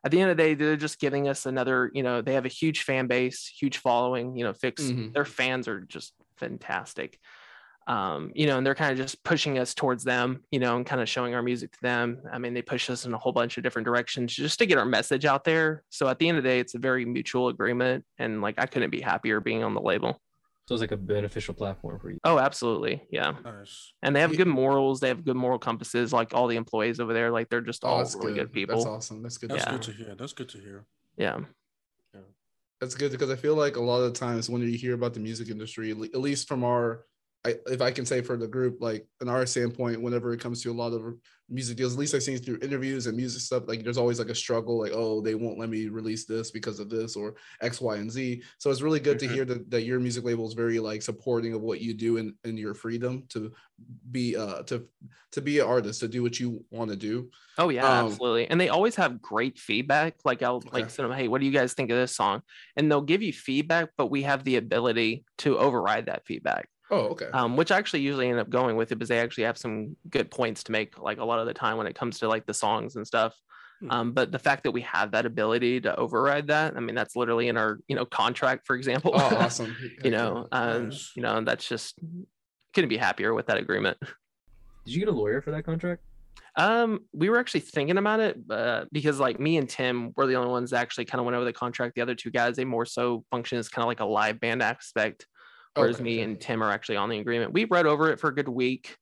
[0.03, 2.45] at the end of the day they're just giving us another you know they have
[2.45, 5.13] a huge fan base huge following you know FiXT Mhm.
[5.13, 7.19] their fans are just fantastic.
[7.87, 10.85] Um you know and they're kind of just pushing us towards them you know and
[10.85, 12.21] kind of showing our music to them.
[12.31, 14.77] I mean they push us in a whole bunch of different directions just to get
[14.79, 15.83] our message out there.
[15.89, 18.67] So at the end of the day it's a very mutual agreement and like i
[18.67, 20.22] couldn't be happier being on the label
[20.67, 22.19] So it's like a beneficial platform for you.
[22.23, 23.91] oh absolutely yeah nice.
[24.01, 27.01] and they have Ye- good morals they have good moral compasses like all the employees
[27.01, 28.53] over there like they're just Oh, all really good, good.
[28.53, 29.21] people That's awesome.
[29.23, 29.49] That's good.
[29.49, 29.71] That's Yeah.
[29.71, 30.15] good to hear.
[30.15, 30.85] That's good to hear.
[31.17, 31.39] yeah
[32.13, 32.21] yeah.
[32.79, 35.13] That's good because I feel like a lot of the times when you hear about
[35.13, 37.05] the music industry, at least from our,
[37.45, 40.61] I, if I can say for the group, like in our standpoint, whenever it comes
[40.63, 41.15] to a lot of
[41.49, 44.29] music deals, at least I've seen through interviews and music stuff, like there's always like
[44.29, 47.81] a struggle, like oh they won't let me release this because of this or X,
[47.81, 48.43] Y, and Z.
[48.59, 49.19] So it's really good Mhm.
[49.19, 52.17] to hear that, that your music label is very like supporting of what you do
[52.17, 53.51] and and your freedom to
[54.11, 54.87] be uh to
[55.31, 57.29] to be an artist to do what you want to do.
[57.57, 58.47] Oh yeah, Um, absolutely.
[58.47, 60.15] And they always have great feedback.
[60.25, 60.71] Like I'll Okay.
[60.71, 62.41] like send them, hey, what do you guys think of this song?
[62.75, 66.67] And they'll give you feedback, but we have the ability to override that feedback.
[66.93, 67.25] Oh okay.
[67.33, 69.95] Um, which I actually usually end up going with it because they actually have some
[70.09, 72.45] good points to make, like a lot of the time when it comes to like
[72.45, 73.35] the songs and stuff.
[73.81, 73.91] Hmm.
[73.91, 77.15] Um, but the fact that we have that ability to override that, I mean, that's
[77.15, 79.11] literally in our, you know, contract, for example.
[79.15, 79.75] oh awesome.
[80.03, 81.11] you know, um, Nice.
[81.15, 81.97] you know, that's just
[82.73, 83.97] couldn't be happier with that agreement.
[84.85, 86.03] Did you get a lawyer for that contract?
[86.55, 90.35] Um, we were actually thinking about it, uh, because like me and Tim were the
[90.35, 91.95] only ones that actually kind of went over the contract.
[91.95, 94.61] The other two guys, they more so function as kind of like a live band
[94.61, 95.25] aspect,
[95.75, 97.53] whereas Okay, me and Tim are actually on the agreement.
[97.53, 98.97] We read over it for a good week,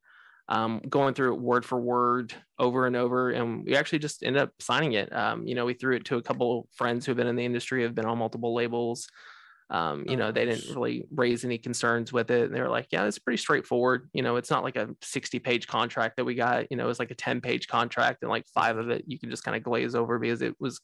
[0.49, 4.41] um, going through it word for word over and over, and we actually just ended
[4.41, 5.13] up signing it.
[5.15, 7.83] Um, you know, we threw it to a couple friends who've been in the industry,
[7.83, 9.07] have been on multiple labels.
[9.71, 12.43] Um, you Oh, know, they didn't really raise any concerns with it.
[12.43, 14.09] And they were like, yeah, it's pretty straightforward.
[14.13, 16.99] You know, it's not like a 60 page contract that we got, you know, it's
[16.99, 19.63] like a 10 page contract and like five of it you can just kind of
[19.63, 20.79] glaze over because it was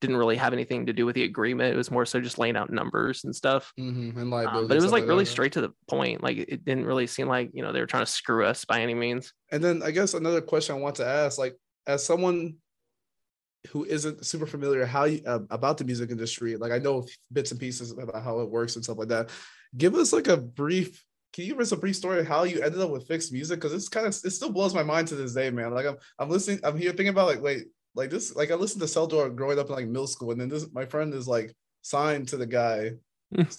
[0.00, 1.74] didn't really have anything to do with the agreement.
[1.74, 3.72] It was more so just laying out numbers and stuff.
[3.78, 5.26] Mhm, And Um, but it was like really that.
[5.26, 6.22] straight to the point.
[6.22, 8.80] Like it didn't really seem like, you know, they were trying to screw us by
[8.80, 9.32] any means.
[9.50, 12.58] And then I guess another question I want to ask, like as someone
[13.68, 17.50] who isn't super familiar how you uh, about the music industry, like I know bits
[17.52, 19.30] and pieces about how it works and stuff like that.
[19.76, 21.04] Give us like a brief.
[21.32, 23.58] Can you give us a brief story of how you ended up with FiXT Music?
[23.58, 25.72] Because it's kind of it still blows my mind to this day, man.
[25.72, 28.82] Like I'm I'm listening, I'm here thinking about like wait, like this, like I listened
[28.82, 31.54] to Celldweller growing up in like middle school, and then this my friend is like
[31.82, 32.92] signed to the guy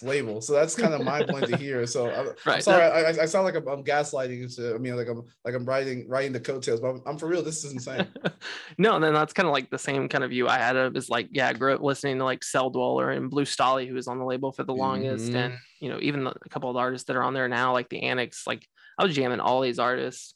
[0.02, 0.40] label.
[0.40, 1.86] So that's kind of mind blowing to hear.
[1.86, 4.38] So I'm, I'm sorry, I, I- sound like I'm, I'm gaslighting.
[4.38, 7.18] you to- I mean, like I'm like I'm writing writing the coattails, but I'm, I'm
[7.18, 7.42] for real.
[7.42, 8.06] This is insane.
[8.78, 10.96] no, and then that's kind of like the same kind of view I had of
[10.96, 14.08] is like, yeah, I grew up listening to like Celldweller and Blue Stahli, who was
[14.08, 15.32] on the label for the longest.
[15.32, 15.34] Mhm.
[15.36, 17.72] And, you know, even the, a couple of the artists that are on there now,
[17.72, 18.66] like the Anix, like
[18.98, 20.34] I was jamming all these artists.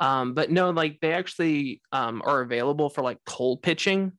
[0.00, 4.12] Um, but no, like they actually um, are available for like cold pitching.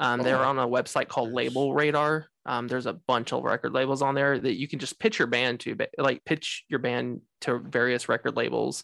[0.00, 1.30] Um, they're Oh, on a website called.
[1.32, 2.26] Label Radar.
[2.46, 5.28] Um, there's a bunch of record labels on there that you can just pitch your
[5.28, 8.82] band to, like pitch your band to various record labels.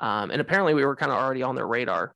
[0.00, 2.14] Um, and apparently we were kind of already on their radar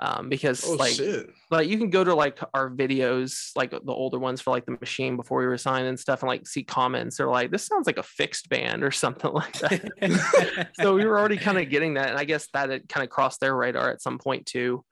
[0.00, 1.28] um, because Oh like shit!
[1.50, 4.78] like you can go to like our videos, like the older ones for like the
[4.80, 7.18] machine before we were signed and stuff, and like see comments.
[7.18, 11.18] They're like, "This sounds like a FiXT band or something like that." so we were
[11.18, 13.90] already kind of getting that, and I guess that had kind of crossed their radar
[13.90, 14.82] at some point too.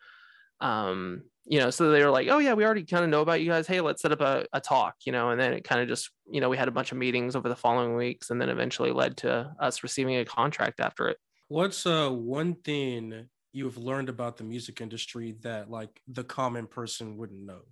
[0.60, 3.40] Um, you know, so they were like, "Oh yeah, we already kind of know about
[3.40, 3.66] you guys.
[3.66, 6.10] Hey, let's set up a, a talk." You know, and then it kind of just,
[6.30, 8.92] you know, we had a bunch of meetings over the following weeks, and then eventually
[8.92, 11.16] led to us receiving a contract after it.
[11.48, 17.16] What's uh one thing you've learned about the music industry that like the common person
[17.16, 17.62] wouldn't know?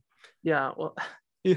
[0.43, 0.97] Yeah, well,
[1.45, 1.57] yeah,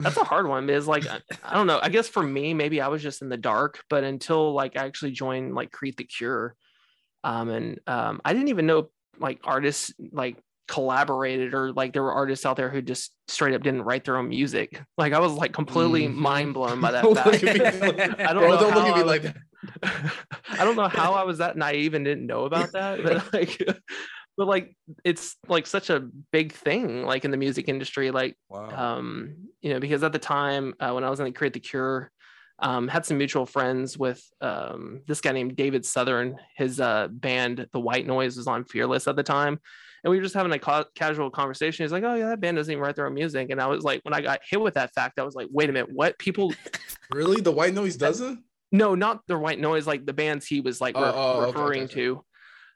[0.00, 1.78] that's a hard one because, like, I, I don't know.
[1.80, 4.86] I guess for me, maybe I was just in the dark, but until like I
[4.86, 6.56] actually joined like Create the Cure,
[7.22, 12.12] um, and um, I didn't even know like artists like collaborated or like there were
[12.12, 14.80] artists out there who just straight up didn't write their own music.
[14.96, 16.14] Like I was like completely Mhm.
[16.14, 17.02] mind blown by that.
[17.02, 17.42] Don't fact.
[18.20, 19.32] I don't Bro, know don't look how at me I like was-
[19.82, 20.12] that.
[20.60, 23.60] I don't know how I was that naive and didn't know about that, but like,
[24.38, 28.70] but like, it's like such a big thing, like in the music industry, like, Wow.
[28.98, 31.60] um, you know, because at the time uh, when I was in the Create the
[31.60, 32.10] Cure,
[32.60, 36.36] um, had some mutual friends with um, this guy named David Southern.
[36.56, 39.58] His uh, band, The White Noise, was on Fearless at the time.
[40.02, 41.84] And we were just having a ca- casual conversation.
[41.84, 43.84] He's like, "Oh yeah, that band doesn't even write their own music." And I was
[43.84, 46.18] like, when I got hit with that fact, I was like, "Wait a minute, what?
[46.18, 46.52] People?
[47.12, 47.40] Really?
[47.40, 48.44] The white noise doesn't?
[48.70, 49.84] No, not the White Noise.
[49.84, 51.94] Like the bands he was like Oh, re- oh, okay, referring okay.
[51.94, 52.24] to.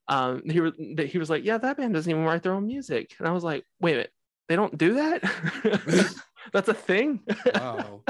[0.08, 3.14] Um, he was he was like, "Yeah, that band doesn't even write their own music."
[3.18, 4.10] And I was like, "Wait a minute,
[4.48, 5.22] they don't do that?
[6.52, 7.20] That's a thing."
[7.54, 8.02] Wow.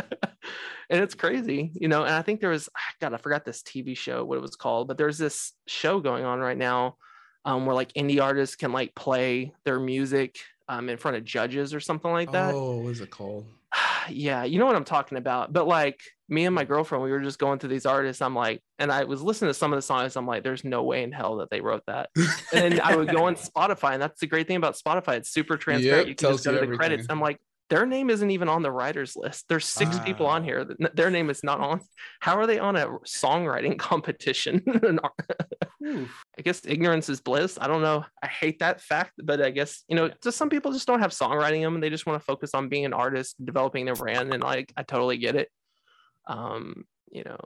[0.90, 2.04] and it's crazy, you know.
[2.04, 2.68] And I think there was,
[3.00, 6.24] God, I forgot this TV show, what it was called, but there's this show going
[6.24, 6.96] on right now
[7.44, 11.74] um, where like indie artists can like play their music um, in front of judges
[11.74, 12.54] or something like that.
[12.54, 13.46] Oh, what is it called?
[14.08, 15.52] yeah, you know what I'm talking about.
[15.52, 18.22] But like me and my girlfriend, we were just going through these artists.
[18.22, 20.16] I'm like, and I was listening to some of the songs.
[20.16, 22.10] I'm like, there's no way in hell that they wrote that.
[22.52, 25.16] And I would go on Spotify, and that's the great thing about Spotify.
[25.16, 26.06] It's super transparent.
[26.06, 27.06] Yep, you can just go to the credits.
[27.10, 29.46] I'm like, their name isn't even on the writers list.
[29.48, 30.66] There's six people on here.
[30.94, 31.80] Their name is not on.
[32.20, 34.62] How are they on a songwriting competition?
[35.84, 37.58] I guess ignorance is bliss.
[37.60, 38.04] I don't know.
[38.22, 41.12] I hate that fact, but I guess you know, just some people just don't have
[41.12, 44.32] songwriting them, and they just want to focus on being an artist, developing their brand,
[44.32, 45.48] and like I totally get it.
[46.26, 47.38] Um, you know,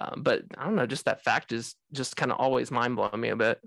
[0.00, 0.86] um, but I don't know.
[0.86, 3.60] Just that fact is just kind of always mind blowing me a bit.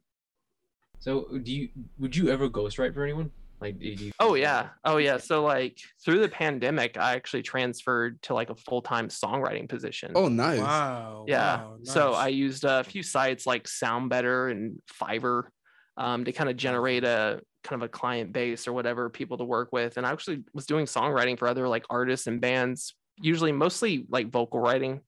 [0.99, 3.31] So do you would you ever ghostwrite for anyone?
[3.61, 5.17] Like you, Oh yeah, oh yeah.
[5.17, 10.13] So like through the pandemic, I actually transferred to like a full time songwriting position.
[10.15, 10.59] Oh, nice.
[10.59, 11.25] Wow.
[11.27, 15.43] yeah wow, so i used a few sites like soundbetter and fiverr
[15.97, 19.43] um, to kind of generate a kind of a client base or whatever people to
[19.43, 23.51] work with and i actually was doing songwriting for other like artists and bands usually
[23.51, 25.01] mostly like vocal writing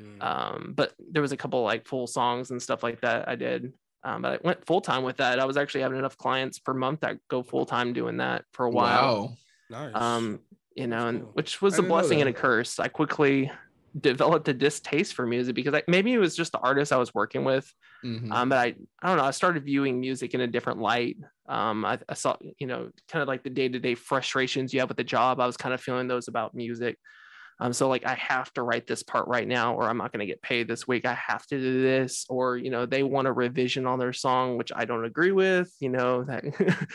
[0.00, 0.22] Mm.
[0.22, 3.72] um, but there was a couple like full songs and stuff like that i did
[4.04, 5.38] um, but i went full time with that.
[5.40, 8.66] I was actually having enough clients per month that go full time doing that for
[8.66, 9.36] a while.
[9.70, 9.90] Wow.
[9.92, 10.02] nice.
[10.02, 10.40] um
[10.74, 12.78] you know That's and which was I a blessing and a curse.
[12.78, 13.50] I quickly
[13.98, 17.12] developed a distaste for music because I, maybe it was just the artist i was
[17.14, 17.72] working with.
[18.04, 18.30] Mhm.
[18.30, 21.16] um, but I, I don't know i started viewing music in a different light.
[21.48, 24.98] Um, I, I saw you know kind of like the day-to-day frustrations you have with
[24.98, 26.96] the job i was kind of feeling those about music
[27.60, 30.20] um, so like i have to write this part right now or i'm not going
[30.20, 33.28] to get paid this week i have to do this or you know they want
[33.28, 36.44] a revision on their song which i don't agree with you know that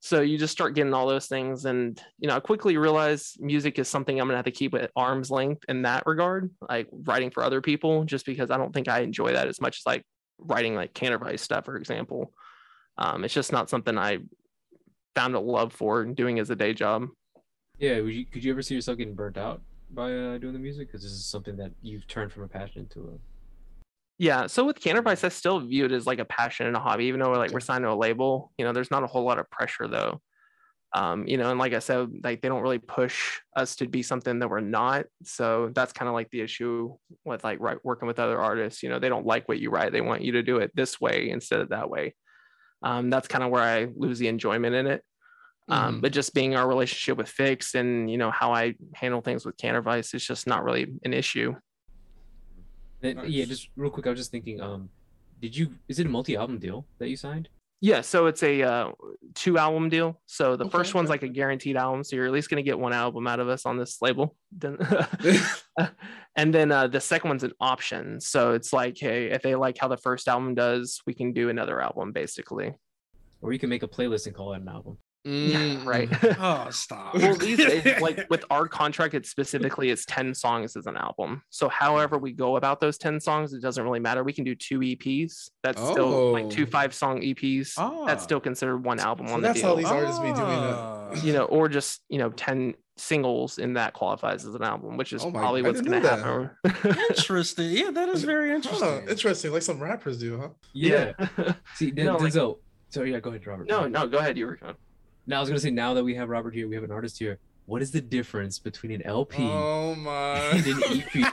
[0.00, 3.78] so you just start getting all those things and you know i quickly realized music
[3.78, 6.88] is something i'm going to have to keep at arm's length in that regard like
[6.92, 9.86] writing for other people just because i don't think i enjoy that as much as
[9.86, 10.04] like
[10.46, 12.32] writing like Cantervice stuff for example.
[12.98, 14.18] Um, it's just not something i
[15.14, 17.08] found a love for doing as a day job.
[17.78, 19.62] Yeah, you could you ever see yourself getting burnt out
[19.94, 20.88] by uh, doing the music?
[20.88, 23.18] Because this is something that you've turned from a passion to a
[24.18, 24.46] Yeah.
[24.46, 27.20] So with Cantervice, I still view it as like a passion and a hobby, even
[27.20, 28.52] though we're like we're signed to a label.
[28.58, 30.20] You know, there's not a whole lot of pressure though.
[30.92, 34.02] Um, you know, and like I said, like they don't really push us to be
[34.02, 35.06] something that we're not.
[35.22, 38.82] So that's kind of like the issue with like right, working with other artists.
[38.82, 39.92] You know, they don't like what you write.
[39.92, 42.14] They want you to do it this way instead of that way.
[42.82, 45.04] Um, that's kind of where I lose the enjoyment in it.
[45.70, 46.02] Um, Mhm.
[46.02, 49.56] but just being our relationship with FiXT and you know how I handle things with
[49.56, 51.54] Cantervice is just not really an issue.
[53.00, 54.90] Then, Yeah, just real quick, I was just thinking, um,
[55.40, 57.48] did you is it a multi-album deal that you signed?
[57.82, 58.92] Yeah, so it's a uh,
[59.34, 60.20] two album deal.
[60.26, 62.68] So the Okay, first one's like a guaranteed album, so you're at least going to
[62.68, 64.36] get one album out of us on this label.
[66.36, 68.20] And then uh, the second one's an option.
[68.20, 71.48] So it's like, hey, if they like how the first album does, we can do
[71.48, 72.72] another album, basically.
[73.42, 74.96] Or you can make a playlist and call it an album.
[75.24, 76.08] Yeah, Mm, right.
[76.40, 77.14] Oh, stop.
[77.14, 81.42] well, these days, like with our contract, it's specifically it's ten songs as an album.
[81.50, 84.24] So however we go about those ten songs, it doesn't really matter.
[84.24, 85.50] We can do two EPs.
[85.62, 87.74] That's still like two five song EPs.
[87.76, 88.06] Ah.
[88.06, 89.68] That's still considered one album So on the that's deal.
[89.70, 91.10] how these artists be doing Ah.
[91.10, 91.22] it.
[91.22, 95.12] you know, or just you know, ten singles in that qualifies as an album, which
[95.12, 96.50] is Oh my- probably what's going to happen.
[97.10, 97.70] Interesting.
[97.70, 99.08] Yeah, that is very Huh, interesting.
[99.08, 100.48] interesting, like some rappers do, huh?
[100.72, 101.12] Yeah.
[101.74, 102.58] See, Den- No, like- Denzel.
[102.88, 103.68] so yeah, go ahead, Robert.
[103.68, 104.36] no, no, go ahead.
[104.38, 104.74] You were going.
[105.26, 107.18] Now I was gonna say now that we have Robert here, we have an artist
[107.18, 107.38] here.
[107.66, 110.32] What is the difference between an LP Oh my!
[110.38, 111.32] and an EP?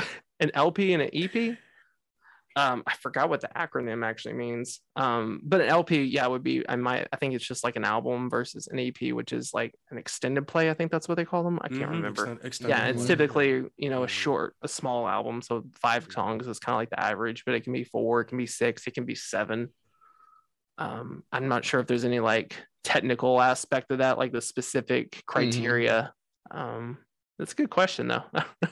[0.40, 1.58] An LP and an EP.
[2.56, 4.80] Um, I forgot what the acronym actually means.
[4.96, 6.66] Um, but an LP, yeah, would be.
[6.68, 7.06] I might.
[7.12, 10.48] I think it's just like an album versus an EP, which is like an extended
[10.48, 10.68] play.
[10.70, 11.58] I think that's what they call them.
[11.62, 12.38] I can't Mhm, remember.
[12.42, 14.10] extended yeah, it's typically you know a Mhm.
[14.10, 15.42] short, a small album.
[15.42, 18.24] So five songs is kind of like the average, but it can be four, it
[18.26, 19.68] can be six, it can be seven.
[20.78, 25.22] Um, I'm not sure if there's any like technical aspect of that, like the specific
[25.26, 26.12] criteria.
[26.50, 26.98] Um,
[27.38, 28.24] that's a good question though.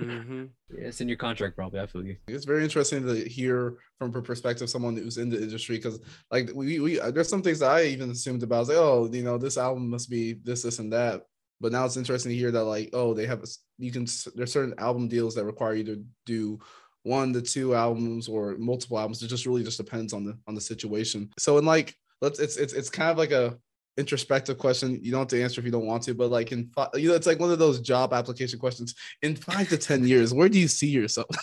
[0.00, 0.48] Mhm.
[0.70, 1.80] Yeah, it's in your contract, probably.
[1.80, 2.16] I feel you.
[2.26, 6.00] It's very interesting to hear from a perspective of someone who's in the industry because,
[6.32, 8.56] like, we, we there's some things that I even assumed about.
[8.56, 11.22] I was like, oh, you know, this album must be this, this, and that.
[11.60, 13.46] But now it's interesting to hear that like, oh, they have a,
[13.78, 16.58] you can there's certain album deals that require you to do
[17.04, 19.22] one to two albums or multiple albums.
[19.22, 21.30] It just really just depends on the on the situation.
[21.38, 23.56] So in like let's it's it's it's kind of like a
[23.96, 24.98] introspective question.
[25.02, 27.08] You don't have to answer if you don't want to, but like in five, you
[27.08, 28.94] know, it's like one of those job application questions.
[29.22, 31.28] In five to ten years, where do you see yourself?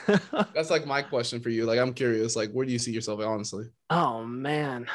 [0.54, 1.66] That's like my question for you.
[1.66, 3.66] Like I'm curious, like where do you see yourself honestly?
[3.90, 4.86] oh man.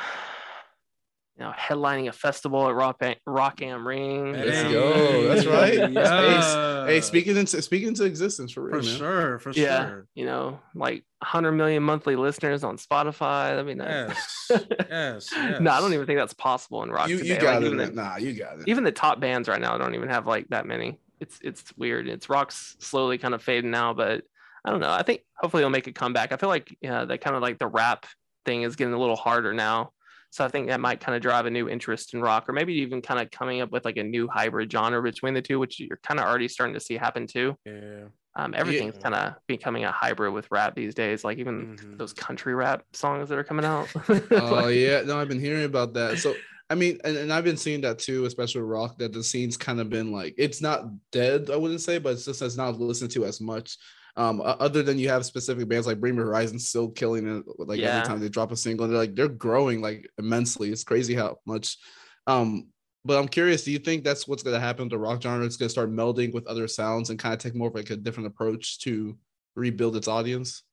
[1.39, 4.33] You know, headlining a festival at Rock, Rock Am Ring.
[4.33, 5.27] Let's Hey, go.
[5.27, 5.91] That's right.
[5.91, 6.87] Yeah.
[6.87, 8.97] Hey, speaking into speaking into existence for real, for man.
[8.97, 9.87] sure, for Yeah.
[9.87, 10.07] sure.
[10.15, 13.49] You know, like 100 million monthly listeners on Spotify.
[13.51, 14.47] That'd be nice.
[14.49, 15.61] Yes, yes, yes.
[15.61, 17.35] no, I don't even think that's possible in rock You today.
[17.35, 17.93] you got even, it.
[17.95, 18.67] the, Nah, you got it.
[18.67, 20.99] even the top bands right now don't even have like that many.
[21.19, 22.07] It's it's weird.
[22.07, 24.23] It's rock's slowly kind of fading now, but
[24.65, 24.91] I don't know.
[24.91, 26.31] I think hopefully it'll make a comeback.
[26.31, 28.07] I feel like yeah, that kind of like the rap
[28.45, 29.91] thing is getting a little harder now.
[30.37, 32.73] So I think that might kind of drive a new interest in rock, or maybe
[32.75, 35.79] even kind of coming up with like a new hybrid genre between the two, which
[35.79, 37.55] you're kind of already starting to see happen too.
[37.65, 38.09] Yeah.
[38.35, 39.09] Um, everything's Yeah.
[39.09, 41.23] kind of becoming a hybrid with rap these days.
[41.23, 41.97] Like even Mhm.
[41.97, 43.87] those country rap songs that are coming out.
[44.31, 46.19] Oh Like, yeah, no, I've been hearing about that.
[46.19, 46.35] So
[46.69, 49.55] I mean, and, and I've been seeing that too, especially with rock, that the scene's
[49.57, 52.79] kind of been like it's not dead, I wouldn't say, but it's just it's not
[52.79, 53.77] listened to as much.
[54.17, 57.79] Um, other than you have specific bands like Bring Me Horizon still killing it, like
[57.79, 57.89] Yeah.
[57.89, 60.71] every time they drop a single, they're like they're growing like immensely.
[60.71, 61.77] It's crazy how much.
[62.25, 62.69] Um,
[63.05, 65.45] but I'm curious, do you think that's what's gonna happen to rock genre?
[65.45, 67.95] It's gonna start melding with other sounds and kind of take more of like a
[67.95, 69.17] different approach to
[69.55, 70.63] rebuild its audience,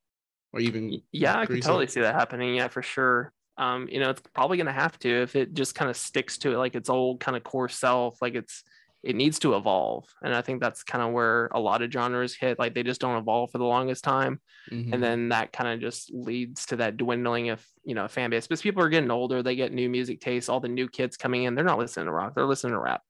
[0.53, 1.69] or even yeah, I can increase it?
[1.69, 2.57] totally see that happening.
[2.57, 3.33] Yeah, for sure.
[3.57, 6.39] Um, you know, it's probably going to have to if it just kind of sticks
[6.39, 8.21] to it, like its old kind of core self.
[8.21, 8.63] Like it's
[9.03, 12.35] it needs to evolve, and I think that's kind of where a lot of genres
[12.35, 12.59] hit.
[12.59, 14.41] Like they just don't evolve for the longest time,
[14.73, 14.95] Mhm.
[14.95, 18.47] and then that kind of just leads to that dwindling of you know fan base.
[18.47, 20.49] Because people are getting older, they get new music tastes.
[20.49, 23.03] All the new kids coming in, they're not listening to rock, they're listening to rap.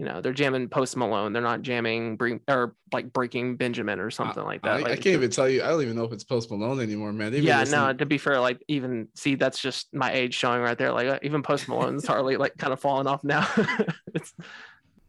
[0.00, 1.34] You know, they're jamming Post Malone.
[1.34, 4.86] They're not jamming bring or like Breaking Benjamin or something like that.
[4.86, 5.62] I, I can't even tell you.
[5.62, 7.32] I don't even know if it's Post Malone anymore, man.
[7.32, 7.92] They even yeah, no.
[7.92, 10.90] To be fair, like even see, that's just my age showing right there.
[10.90, 13.46] Like uh, even Post Malone's hardly like kind of falling off now.
[14.14, 14.32] it's,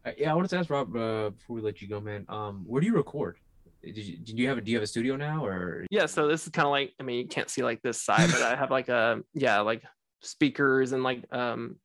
[0.04, 2.26] Uh, yeah, I wanted to ask Rob uh, before we let you go, man.
[2.28, 3.38] Um, where do you record?
[3.82, 6.28] Did you, did you have a do you have a studio now or yeah, so
[6.28, 8.58] this is kind of like I mean, you can't see like this side, but I
[8.58, 9.84] have like a yeah, like
[10.20, 11.78] speakers and like um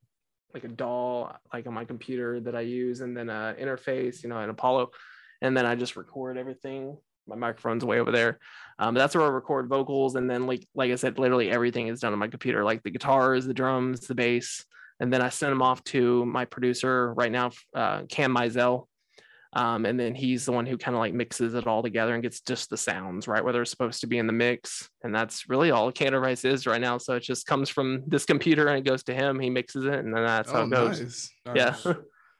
[0.54, 4.28] like a DAW like on my computer that I use, and then a interface, you
[4.28, 4.90] know, an Apollo,
[5.42, 6.96] and then I just record everything.
[7.28, 8.38] My microphone's way over there.
[8.78, 12.00] Um, that's where I record vocals, and then like like I said, literally everything is
[12.00, 14.64] done on my computer, like the guitars, the drums, the bass,
[15.00, 18.86] and then I send them off to my producer right now, uh, Cam Mizell.
[19.56, 22.22] Um, and then he's the one who kind of like mixes it all together and
[22.22, 24.90] gets just the sounds right where they're supposed to be in the mix.
[25.02, 26.98] And that's really all Cantervice is right now.
[26.98, 29.40] So it just comes from this computer and it goes to him.
[29.40, 31.00] He mixes it, and then that's how Oh, it goes.
[31.00, 31.30] nice.
[31.54, 31.76] Yeah.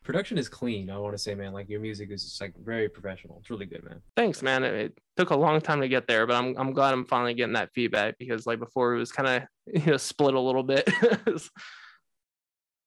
[0.05, 0.89] Production is clean?
[0.89, 3.39] I want to say, man, like your music is just like very professional.
[3.41, 4.01] It's really good, man.
[4.15, 4.63] Thanks, man.
[4.63, 7.35] It, it took a long time to get there, but I'm I'm glad I'm finally
[7.35, 9.43] getting that feedback because like before it was kind of
[9.85, 10.89] you know split a little bit.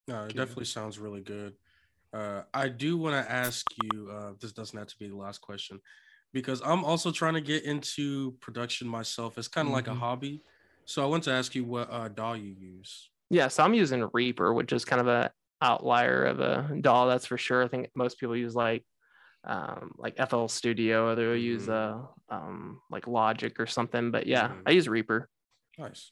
[0.07, 0.37] No, it Okay.
[0.37, 1.53] definitely sounds really good.
[2.13, 4.09] Uh, I do want to ask you.
[4.11, 5.79] Uh, this doesn't have to be the last question,
[6.33, 9.37] because I'm also trying to get into production myself.
[9.37, 9.99] It's kind of like a Mhm.
[9.99, 10.43] hobby.
[10.85, 13.11] So I want to ask you what uh, DAW you use.
[13.29, 15.31] yeah, so I'm using Reaper, which is kind of a
[15.61, 17.63] outlier of a DAW, that's for sure.
[17.63, 18.85] I think most people use like
[19.45, 24.11] um like FL Studio or they'll use uh um like Logic or something.
[24.11, 24.63] But yeah, Mhm.
[24.65, 25.29] I use Reaper.
[25.77, 26.11] Nice.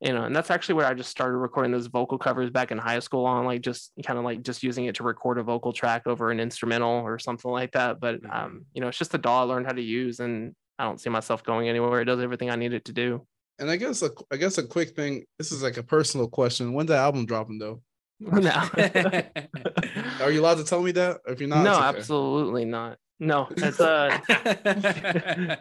[0.00, 2.78] You know, and that's actually where I just started recording those vocal covers back in
[2.78, 5.72] high school on like just kind of like just using it to record a vocal
[5.72, 7.98] track over an instrumental or something like that.
[7.98, 8.32] But Mhm.
[8.32, 11.00] um, you know, it's just a DAW I learned how to use and I don't
[11.00, 12.00] see myself going anywhere.
[12.00, 13.26] It does everything I need it to do.
[13.58, 15.24] And I guess a, I guess a quick thing.
[15.36, 16.74] This is like a personal question.
[16.74, 17.82] When's the album dropping though?
[18.20, 18.68] now.
[20.20, 21.18] Are you allowed to tell me that?
[21.26, 21.98] If you're not, no, okay.
[21.98, 22.98] absolutely not.
[23.20, 24.16] No, it's uh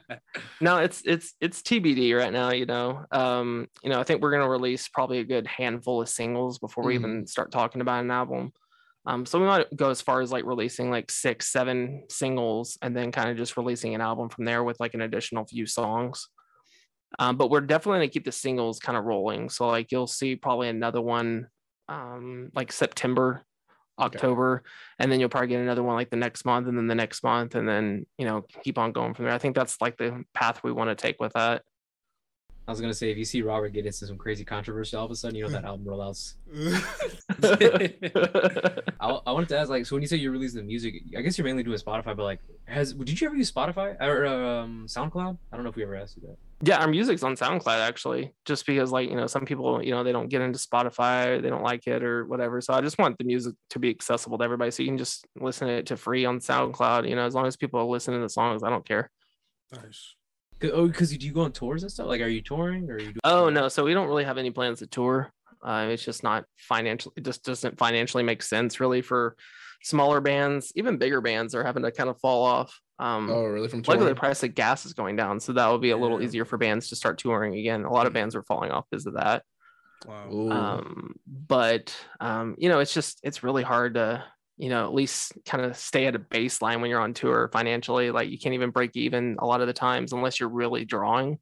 [0.61, 2.51] no, it's it's it's TBD right now.
[2.51, 6.09] You know, um, you know, I think we're gonna release probably a good handful of
[6.09, 8.53] singles before we even start talking about an album.
[9.07, 12.95] Um, so we might go as far as like releasing like six, seven singles, and
[12.95, 16.27] then kind of just releasing an album from there with like an additional few songs.
[17.17, 19.49] Um, but we're definitely gonna keep the singles kind of rolling.
[19.49, 21.47] So like you'll see probably another one,
[21.89, 23.45] um, like September.
[23.99, 24.63] October,
[24.99, 27.23] and then you'll probably get another one like the next month, and then the next
[27.23, 29.33] month, and then you know keep on going from there.
[29.33, 31.63] I think that's like the path we want to take with that.
[32.67, 35.11] I was gonna say if you see Robert get into some crazy controversy all of
[35.11, 36.33] a sudden, you know that album rollouts.
[38.99, 41.21] I, I wanted to ask, like, so when you say you're releasing the music, I
[41.21, 44.85] guess you're mainly doing Spotify, but like, has did you ever use Spotify or um,
[44.89, 45.37] SoundCloud?
[45.49, 46.37] I don't know if we ever asked you that.
[46.61, 50.03] Yeah, our music's on SoundCloud actually, just because like you know some people you know
[50.03, 52.59] they don't get into Spotify, they don't like it or whatever.
[52.59, 55.25] So I just want the music to be accessible to everybody, so you can just
[55.39, 57.07] listen to it to free on SoundCloud.
[57.07, 59.09] You know, as long as people are listening to the songs, I don't care.
[59.71, 60.16] Nice.
[60.63, 62.07] Oh, because do you go on tours and stuff?
[62.07, 63.05] Like, are you touring or are you?
[63.07, 65.31] Doing Oh no, so we don't really have any plans to tour.
[65.61, 69.35] Uh, it's just not financially, it just doesn't financially make sense really for
[69.83, 70.71] smaller bands.
[70.75, 72.79] Even bigger bands are having to kind of fall off.
[72.99, 73.67] Um, Oh, really?
[73.67, 76.19] From luckily the price of gas is going down, so that will be a little
[76.19, 76.25] Yeah.
[76.27, 77.85] easier for bands to start touring again.
[77.85, 79.43] A lot of bands are falling off because of that.
[80.05, 80.29] Wow.
[80.51, 84.23] Um, but um, you know, it's just it's really hard to
[84.57, 88.11] you know at least kind of stay at a baseline when you're on tour financially.
[88.11, 91.39] Like you can't even break even a lot of the times unless you're really drawing,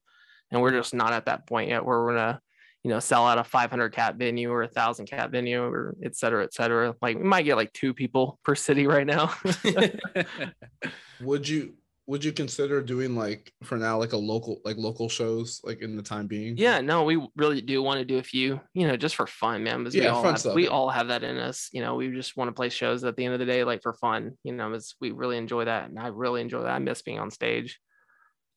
[0.51, 2.41] and we're just not at that point yet where we're gonna
[2.83, 6.15] you know sell out a 500 cat venue or a thousand cat venue or et
[6.15, 6.93] cetera, et cetera.
[7.01, 9.33] Like we might get like two people per city right now.
[11.21, 11.73] would you
[12.07, 15.95] would you consider doing like for now like a local like local shows like in
[15.95, 16.55] the time being?
[16.57, 19.63] Yeah, no, we really do want to do a few, you know, just for fun,
[19.63, 19.79] man.
[19.79, 21.69] Because we Yeah, all fun have, stuff, we all have that in us.
[21.73, 23.81] You know, we just want to play shows at the end of the day, like
[23.81, 24.37] for fun.
[24.43, 26.75] You know, it's, we really enjoy that, and I really enjoy that.
[26.75, 27.79] I miss being on stage.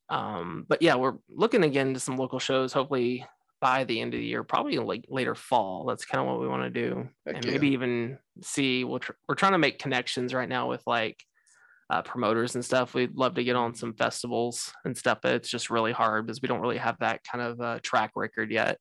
[0.09, 2.73] Um, but yeah, we're looking again to some local shows.
[2.73, 3.25] Hopefully
[3.61, 5.85] by the end of the year, probably like later fall.
[5.85, 7.51] That's kind of what we want to do, Heck and yeah.
[7.51, 8.83] maybe even see.
[8.83, 11.23] We'll tr- we're trying to make connections right now with like
[11.89, 12.93] uh, promoters and stuff.
[12.93, 16.41] We'd love to get on some festivals and stuff, but it's just really hard because
[16.41, 18.77] we don't really have that kind of uh, track record yet.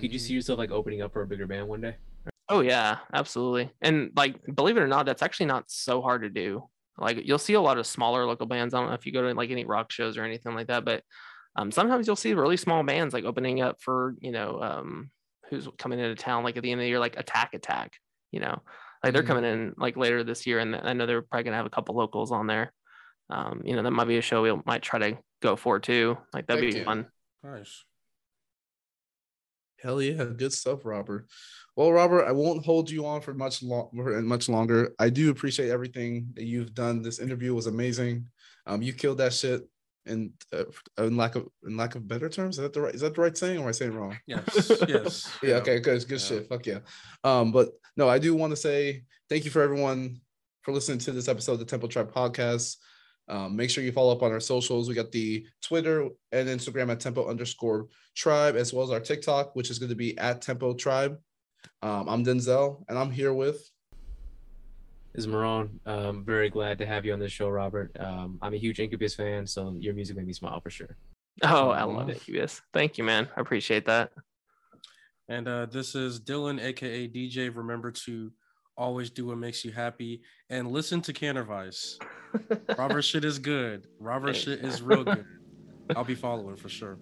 [0.00, 1.96] Could you see yourself like opening up for a bigger band one day?
[2.48, 3.70] Oh yeah, absolutely.
[3.80, 6.68] And like, believe it or not, that's actually not so hard to do.
[6.98, 8.72] Like, you'll see a lot of smaller local bands.
[8.72, 10.84] I don't know if you go to like any rock shows or anything like that,
[10.84, 11.02] but
[11.56, 15.10] um, sometimes you'll see really small bands like opening up for you know um,
[15.48, 17.94] who's coming into town like at the end of the year, like Attack Attack.
[18.32, 18.62] You know,
[19.06, 19.26] like they're Mhm.
[19.26, 21.94] coming in like later this year, and I know they're probably gonna have a couple
[21.96, 22.72] locals on there.
[23.30, 26.16] Um, you know, that might be a show we might try to go for too.
[26.32, 26.84] Like that'd Heck be yeah.
[26.84, 27.06] fun.
[27.42, 27.84] Nice.
[29.82, 31.28] Hell yeah, good stuff, Robert.
[31.76, 34.94] Well, Robert, I won't hold you on for much long much longer.
[34.98, 37.02] I do appreciate everything that you've done.
[37.02, 38.26] This interview was amazing.
[38.66, 39.68] Um, you killed that shit.
[40.06, 40.64] And uh,
[40.98, 43.20] in lack of in lack of better terms, is that the right is that the
[43.20, 44.16] right saying or am I saying wrong?
[44.26, 44.70] Yes.
[44.88, 45.36] Yes.
[45.42, 46.26] Yeah, okay, good, good Yeah.
[46.26, 46.48] shit.
[46.48, 46.78] Fuck yeah.
[47.24, 50.20] Um, but no, I do want to say thank you for everyone
[50.62, 52.76] for listening to this episode of the Tempo Tribe Podcast.
[53.28, 54.88] Um, make sure you follow up on our socials.
[54.88, 59.56] We got the Twitter and Instagram at Tempo underscore tribe, as well as our TikTok,
[59.56, 61.18] which is going to be at Tempo Tribe.
[61.82, 63.68] Um, I'm Denzel, and I'm here with
[65.16, 65.70] is Marone.
[65.86, 67.96] Um, very glad to have you on this show, Robert.
[67.98, 70.96] Um, I'm a huge Incubus fan, so your music made me smile for sure.
[71.42, 72.12] Oh, I love Aw.
[72.12, 73.28] it, Thank you, man.
[73.36, 74.12] I appreciate that.
[75.28, 77.54] And uh, this is Dylan, aka DJ.
[77.54, 78.30] Remember to
[78.76, 81.98] always do what makes you happy and listen to Cantervice.
[82.78, 83.86] Robert shit is good.
[83.98, 84.40] Robert Thanks.
[84.40, 85.24] shit is real good.
[85.96, 86.98] I'll be following for sure.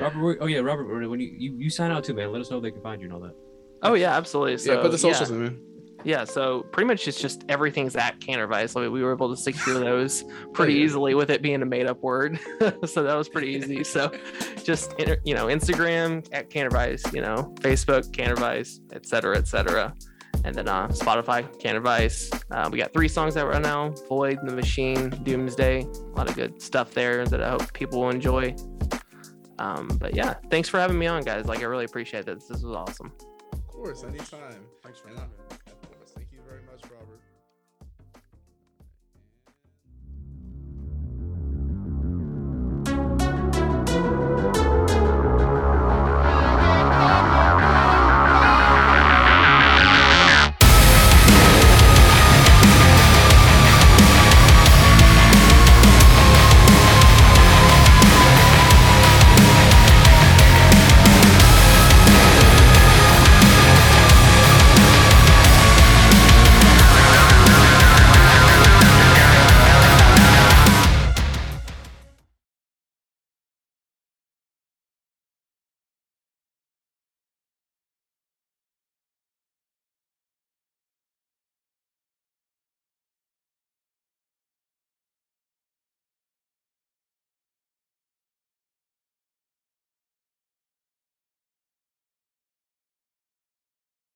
[0.00, 1.08] Robert, oh yeah, Robert.
[1.08, 3.00] When you, you you sign out too, man, let us know if they can find
[3.00, 3.34] you and all that.
[3.82, 4.58] Oh yeah, absolutely.
[4.58, 5.36] So yeah, put the socials yeah.
[5.36, 5.69] in, man.
[6.04, 8.70] Yeah, so pretty much it's just everything's at Cantervice.
[8.70, 12.00] So we were able to secure those pretty easily with it being a made up
[12.02, 12.38] word.
[12.86, 13.84] so that was pretty easy.
[13.90, 14.12] So
[14.62, 14.94] just
[15.24, 19.92] you know, Instagram at Cantervice, you know, Facebook Cantervice, et cetera, et cetera.
[20.44, 22.32] And then uh, Spotify, Cantervice.
[22.50, 25.82] Uh, we got three songs out right now: Void, The Machine, Doomsday.
[25.82, 28.54] A lot of good stuff there that I hope people will enjoy.
[29.58, 31.46] Um, but yeah, thanks for having me on, guys.
[31.46, 32.46] Like I really appreciate this.
[32.46, 33.12] This was awesome.
[33.52, 34.64] Of course, anytime.
[34.82, 35.49] Thanks for having me.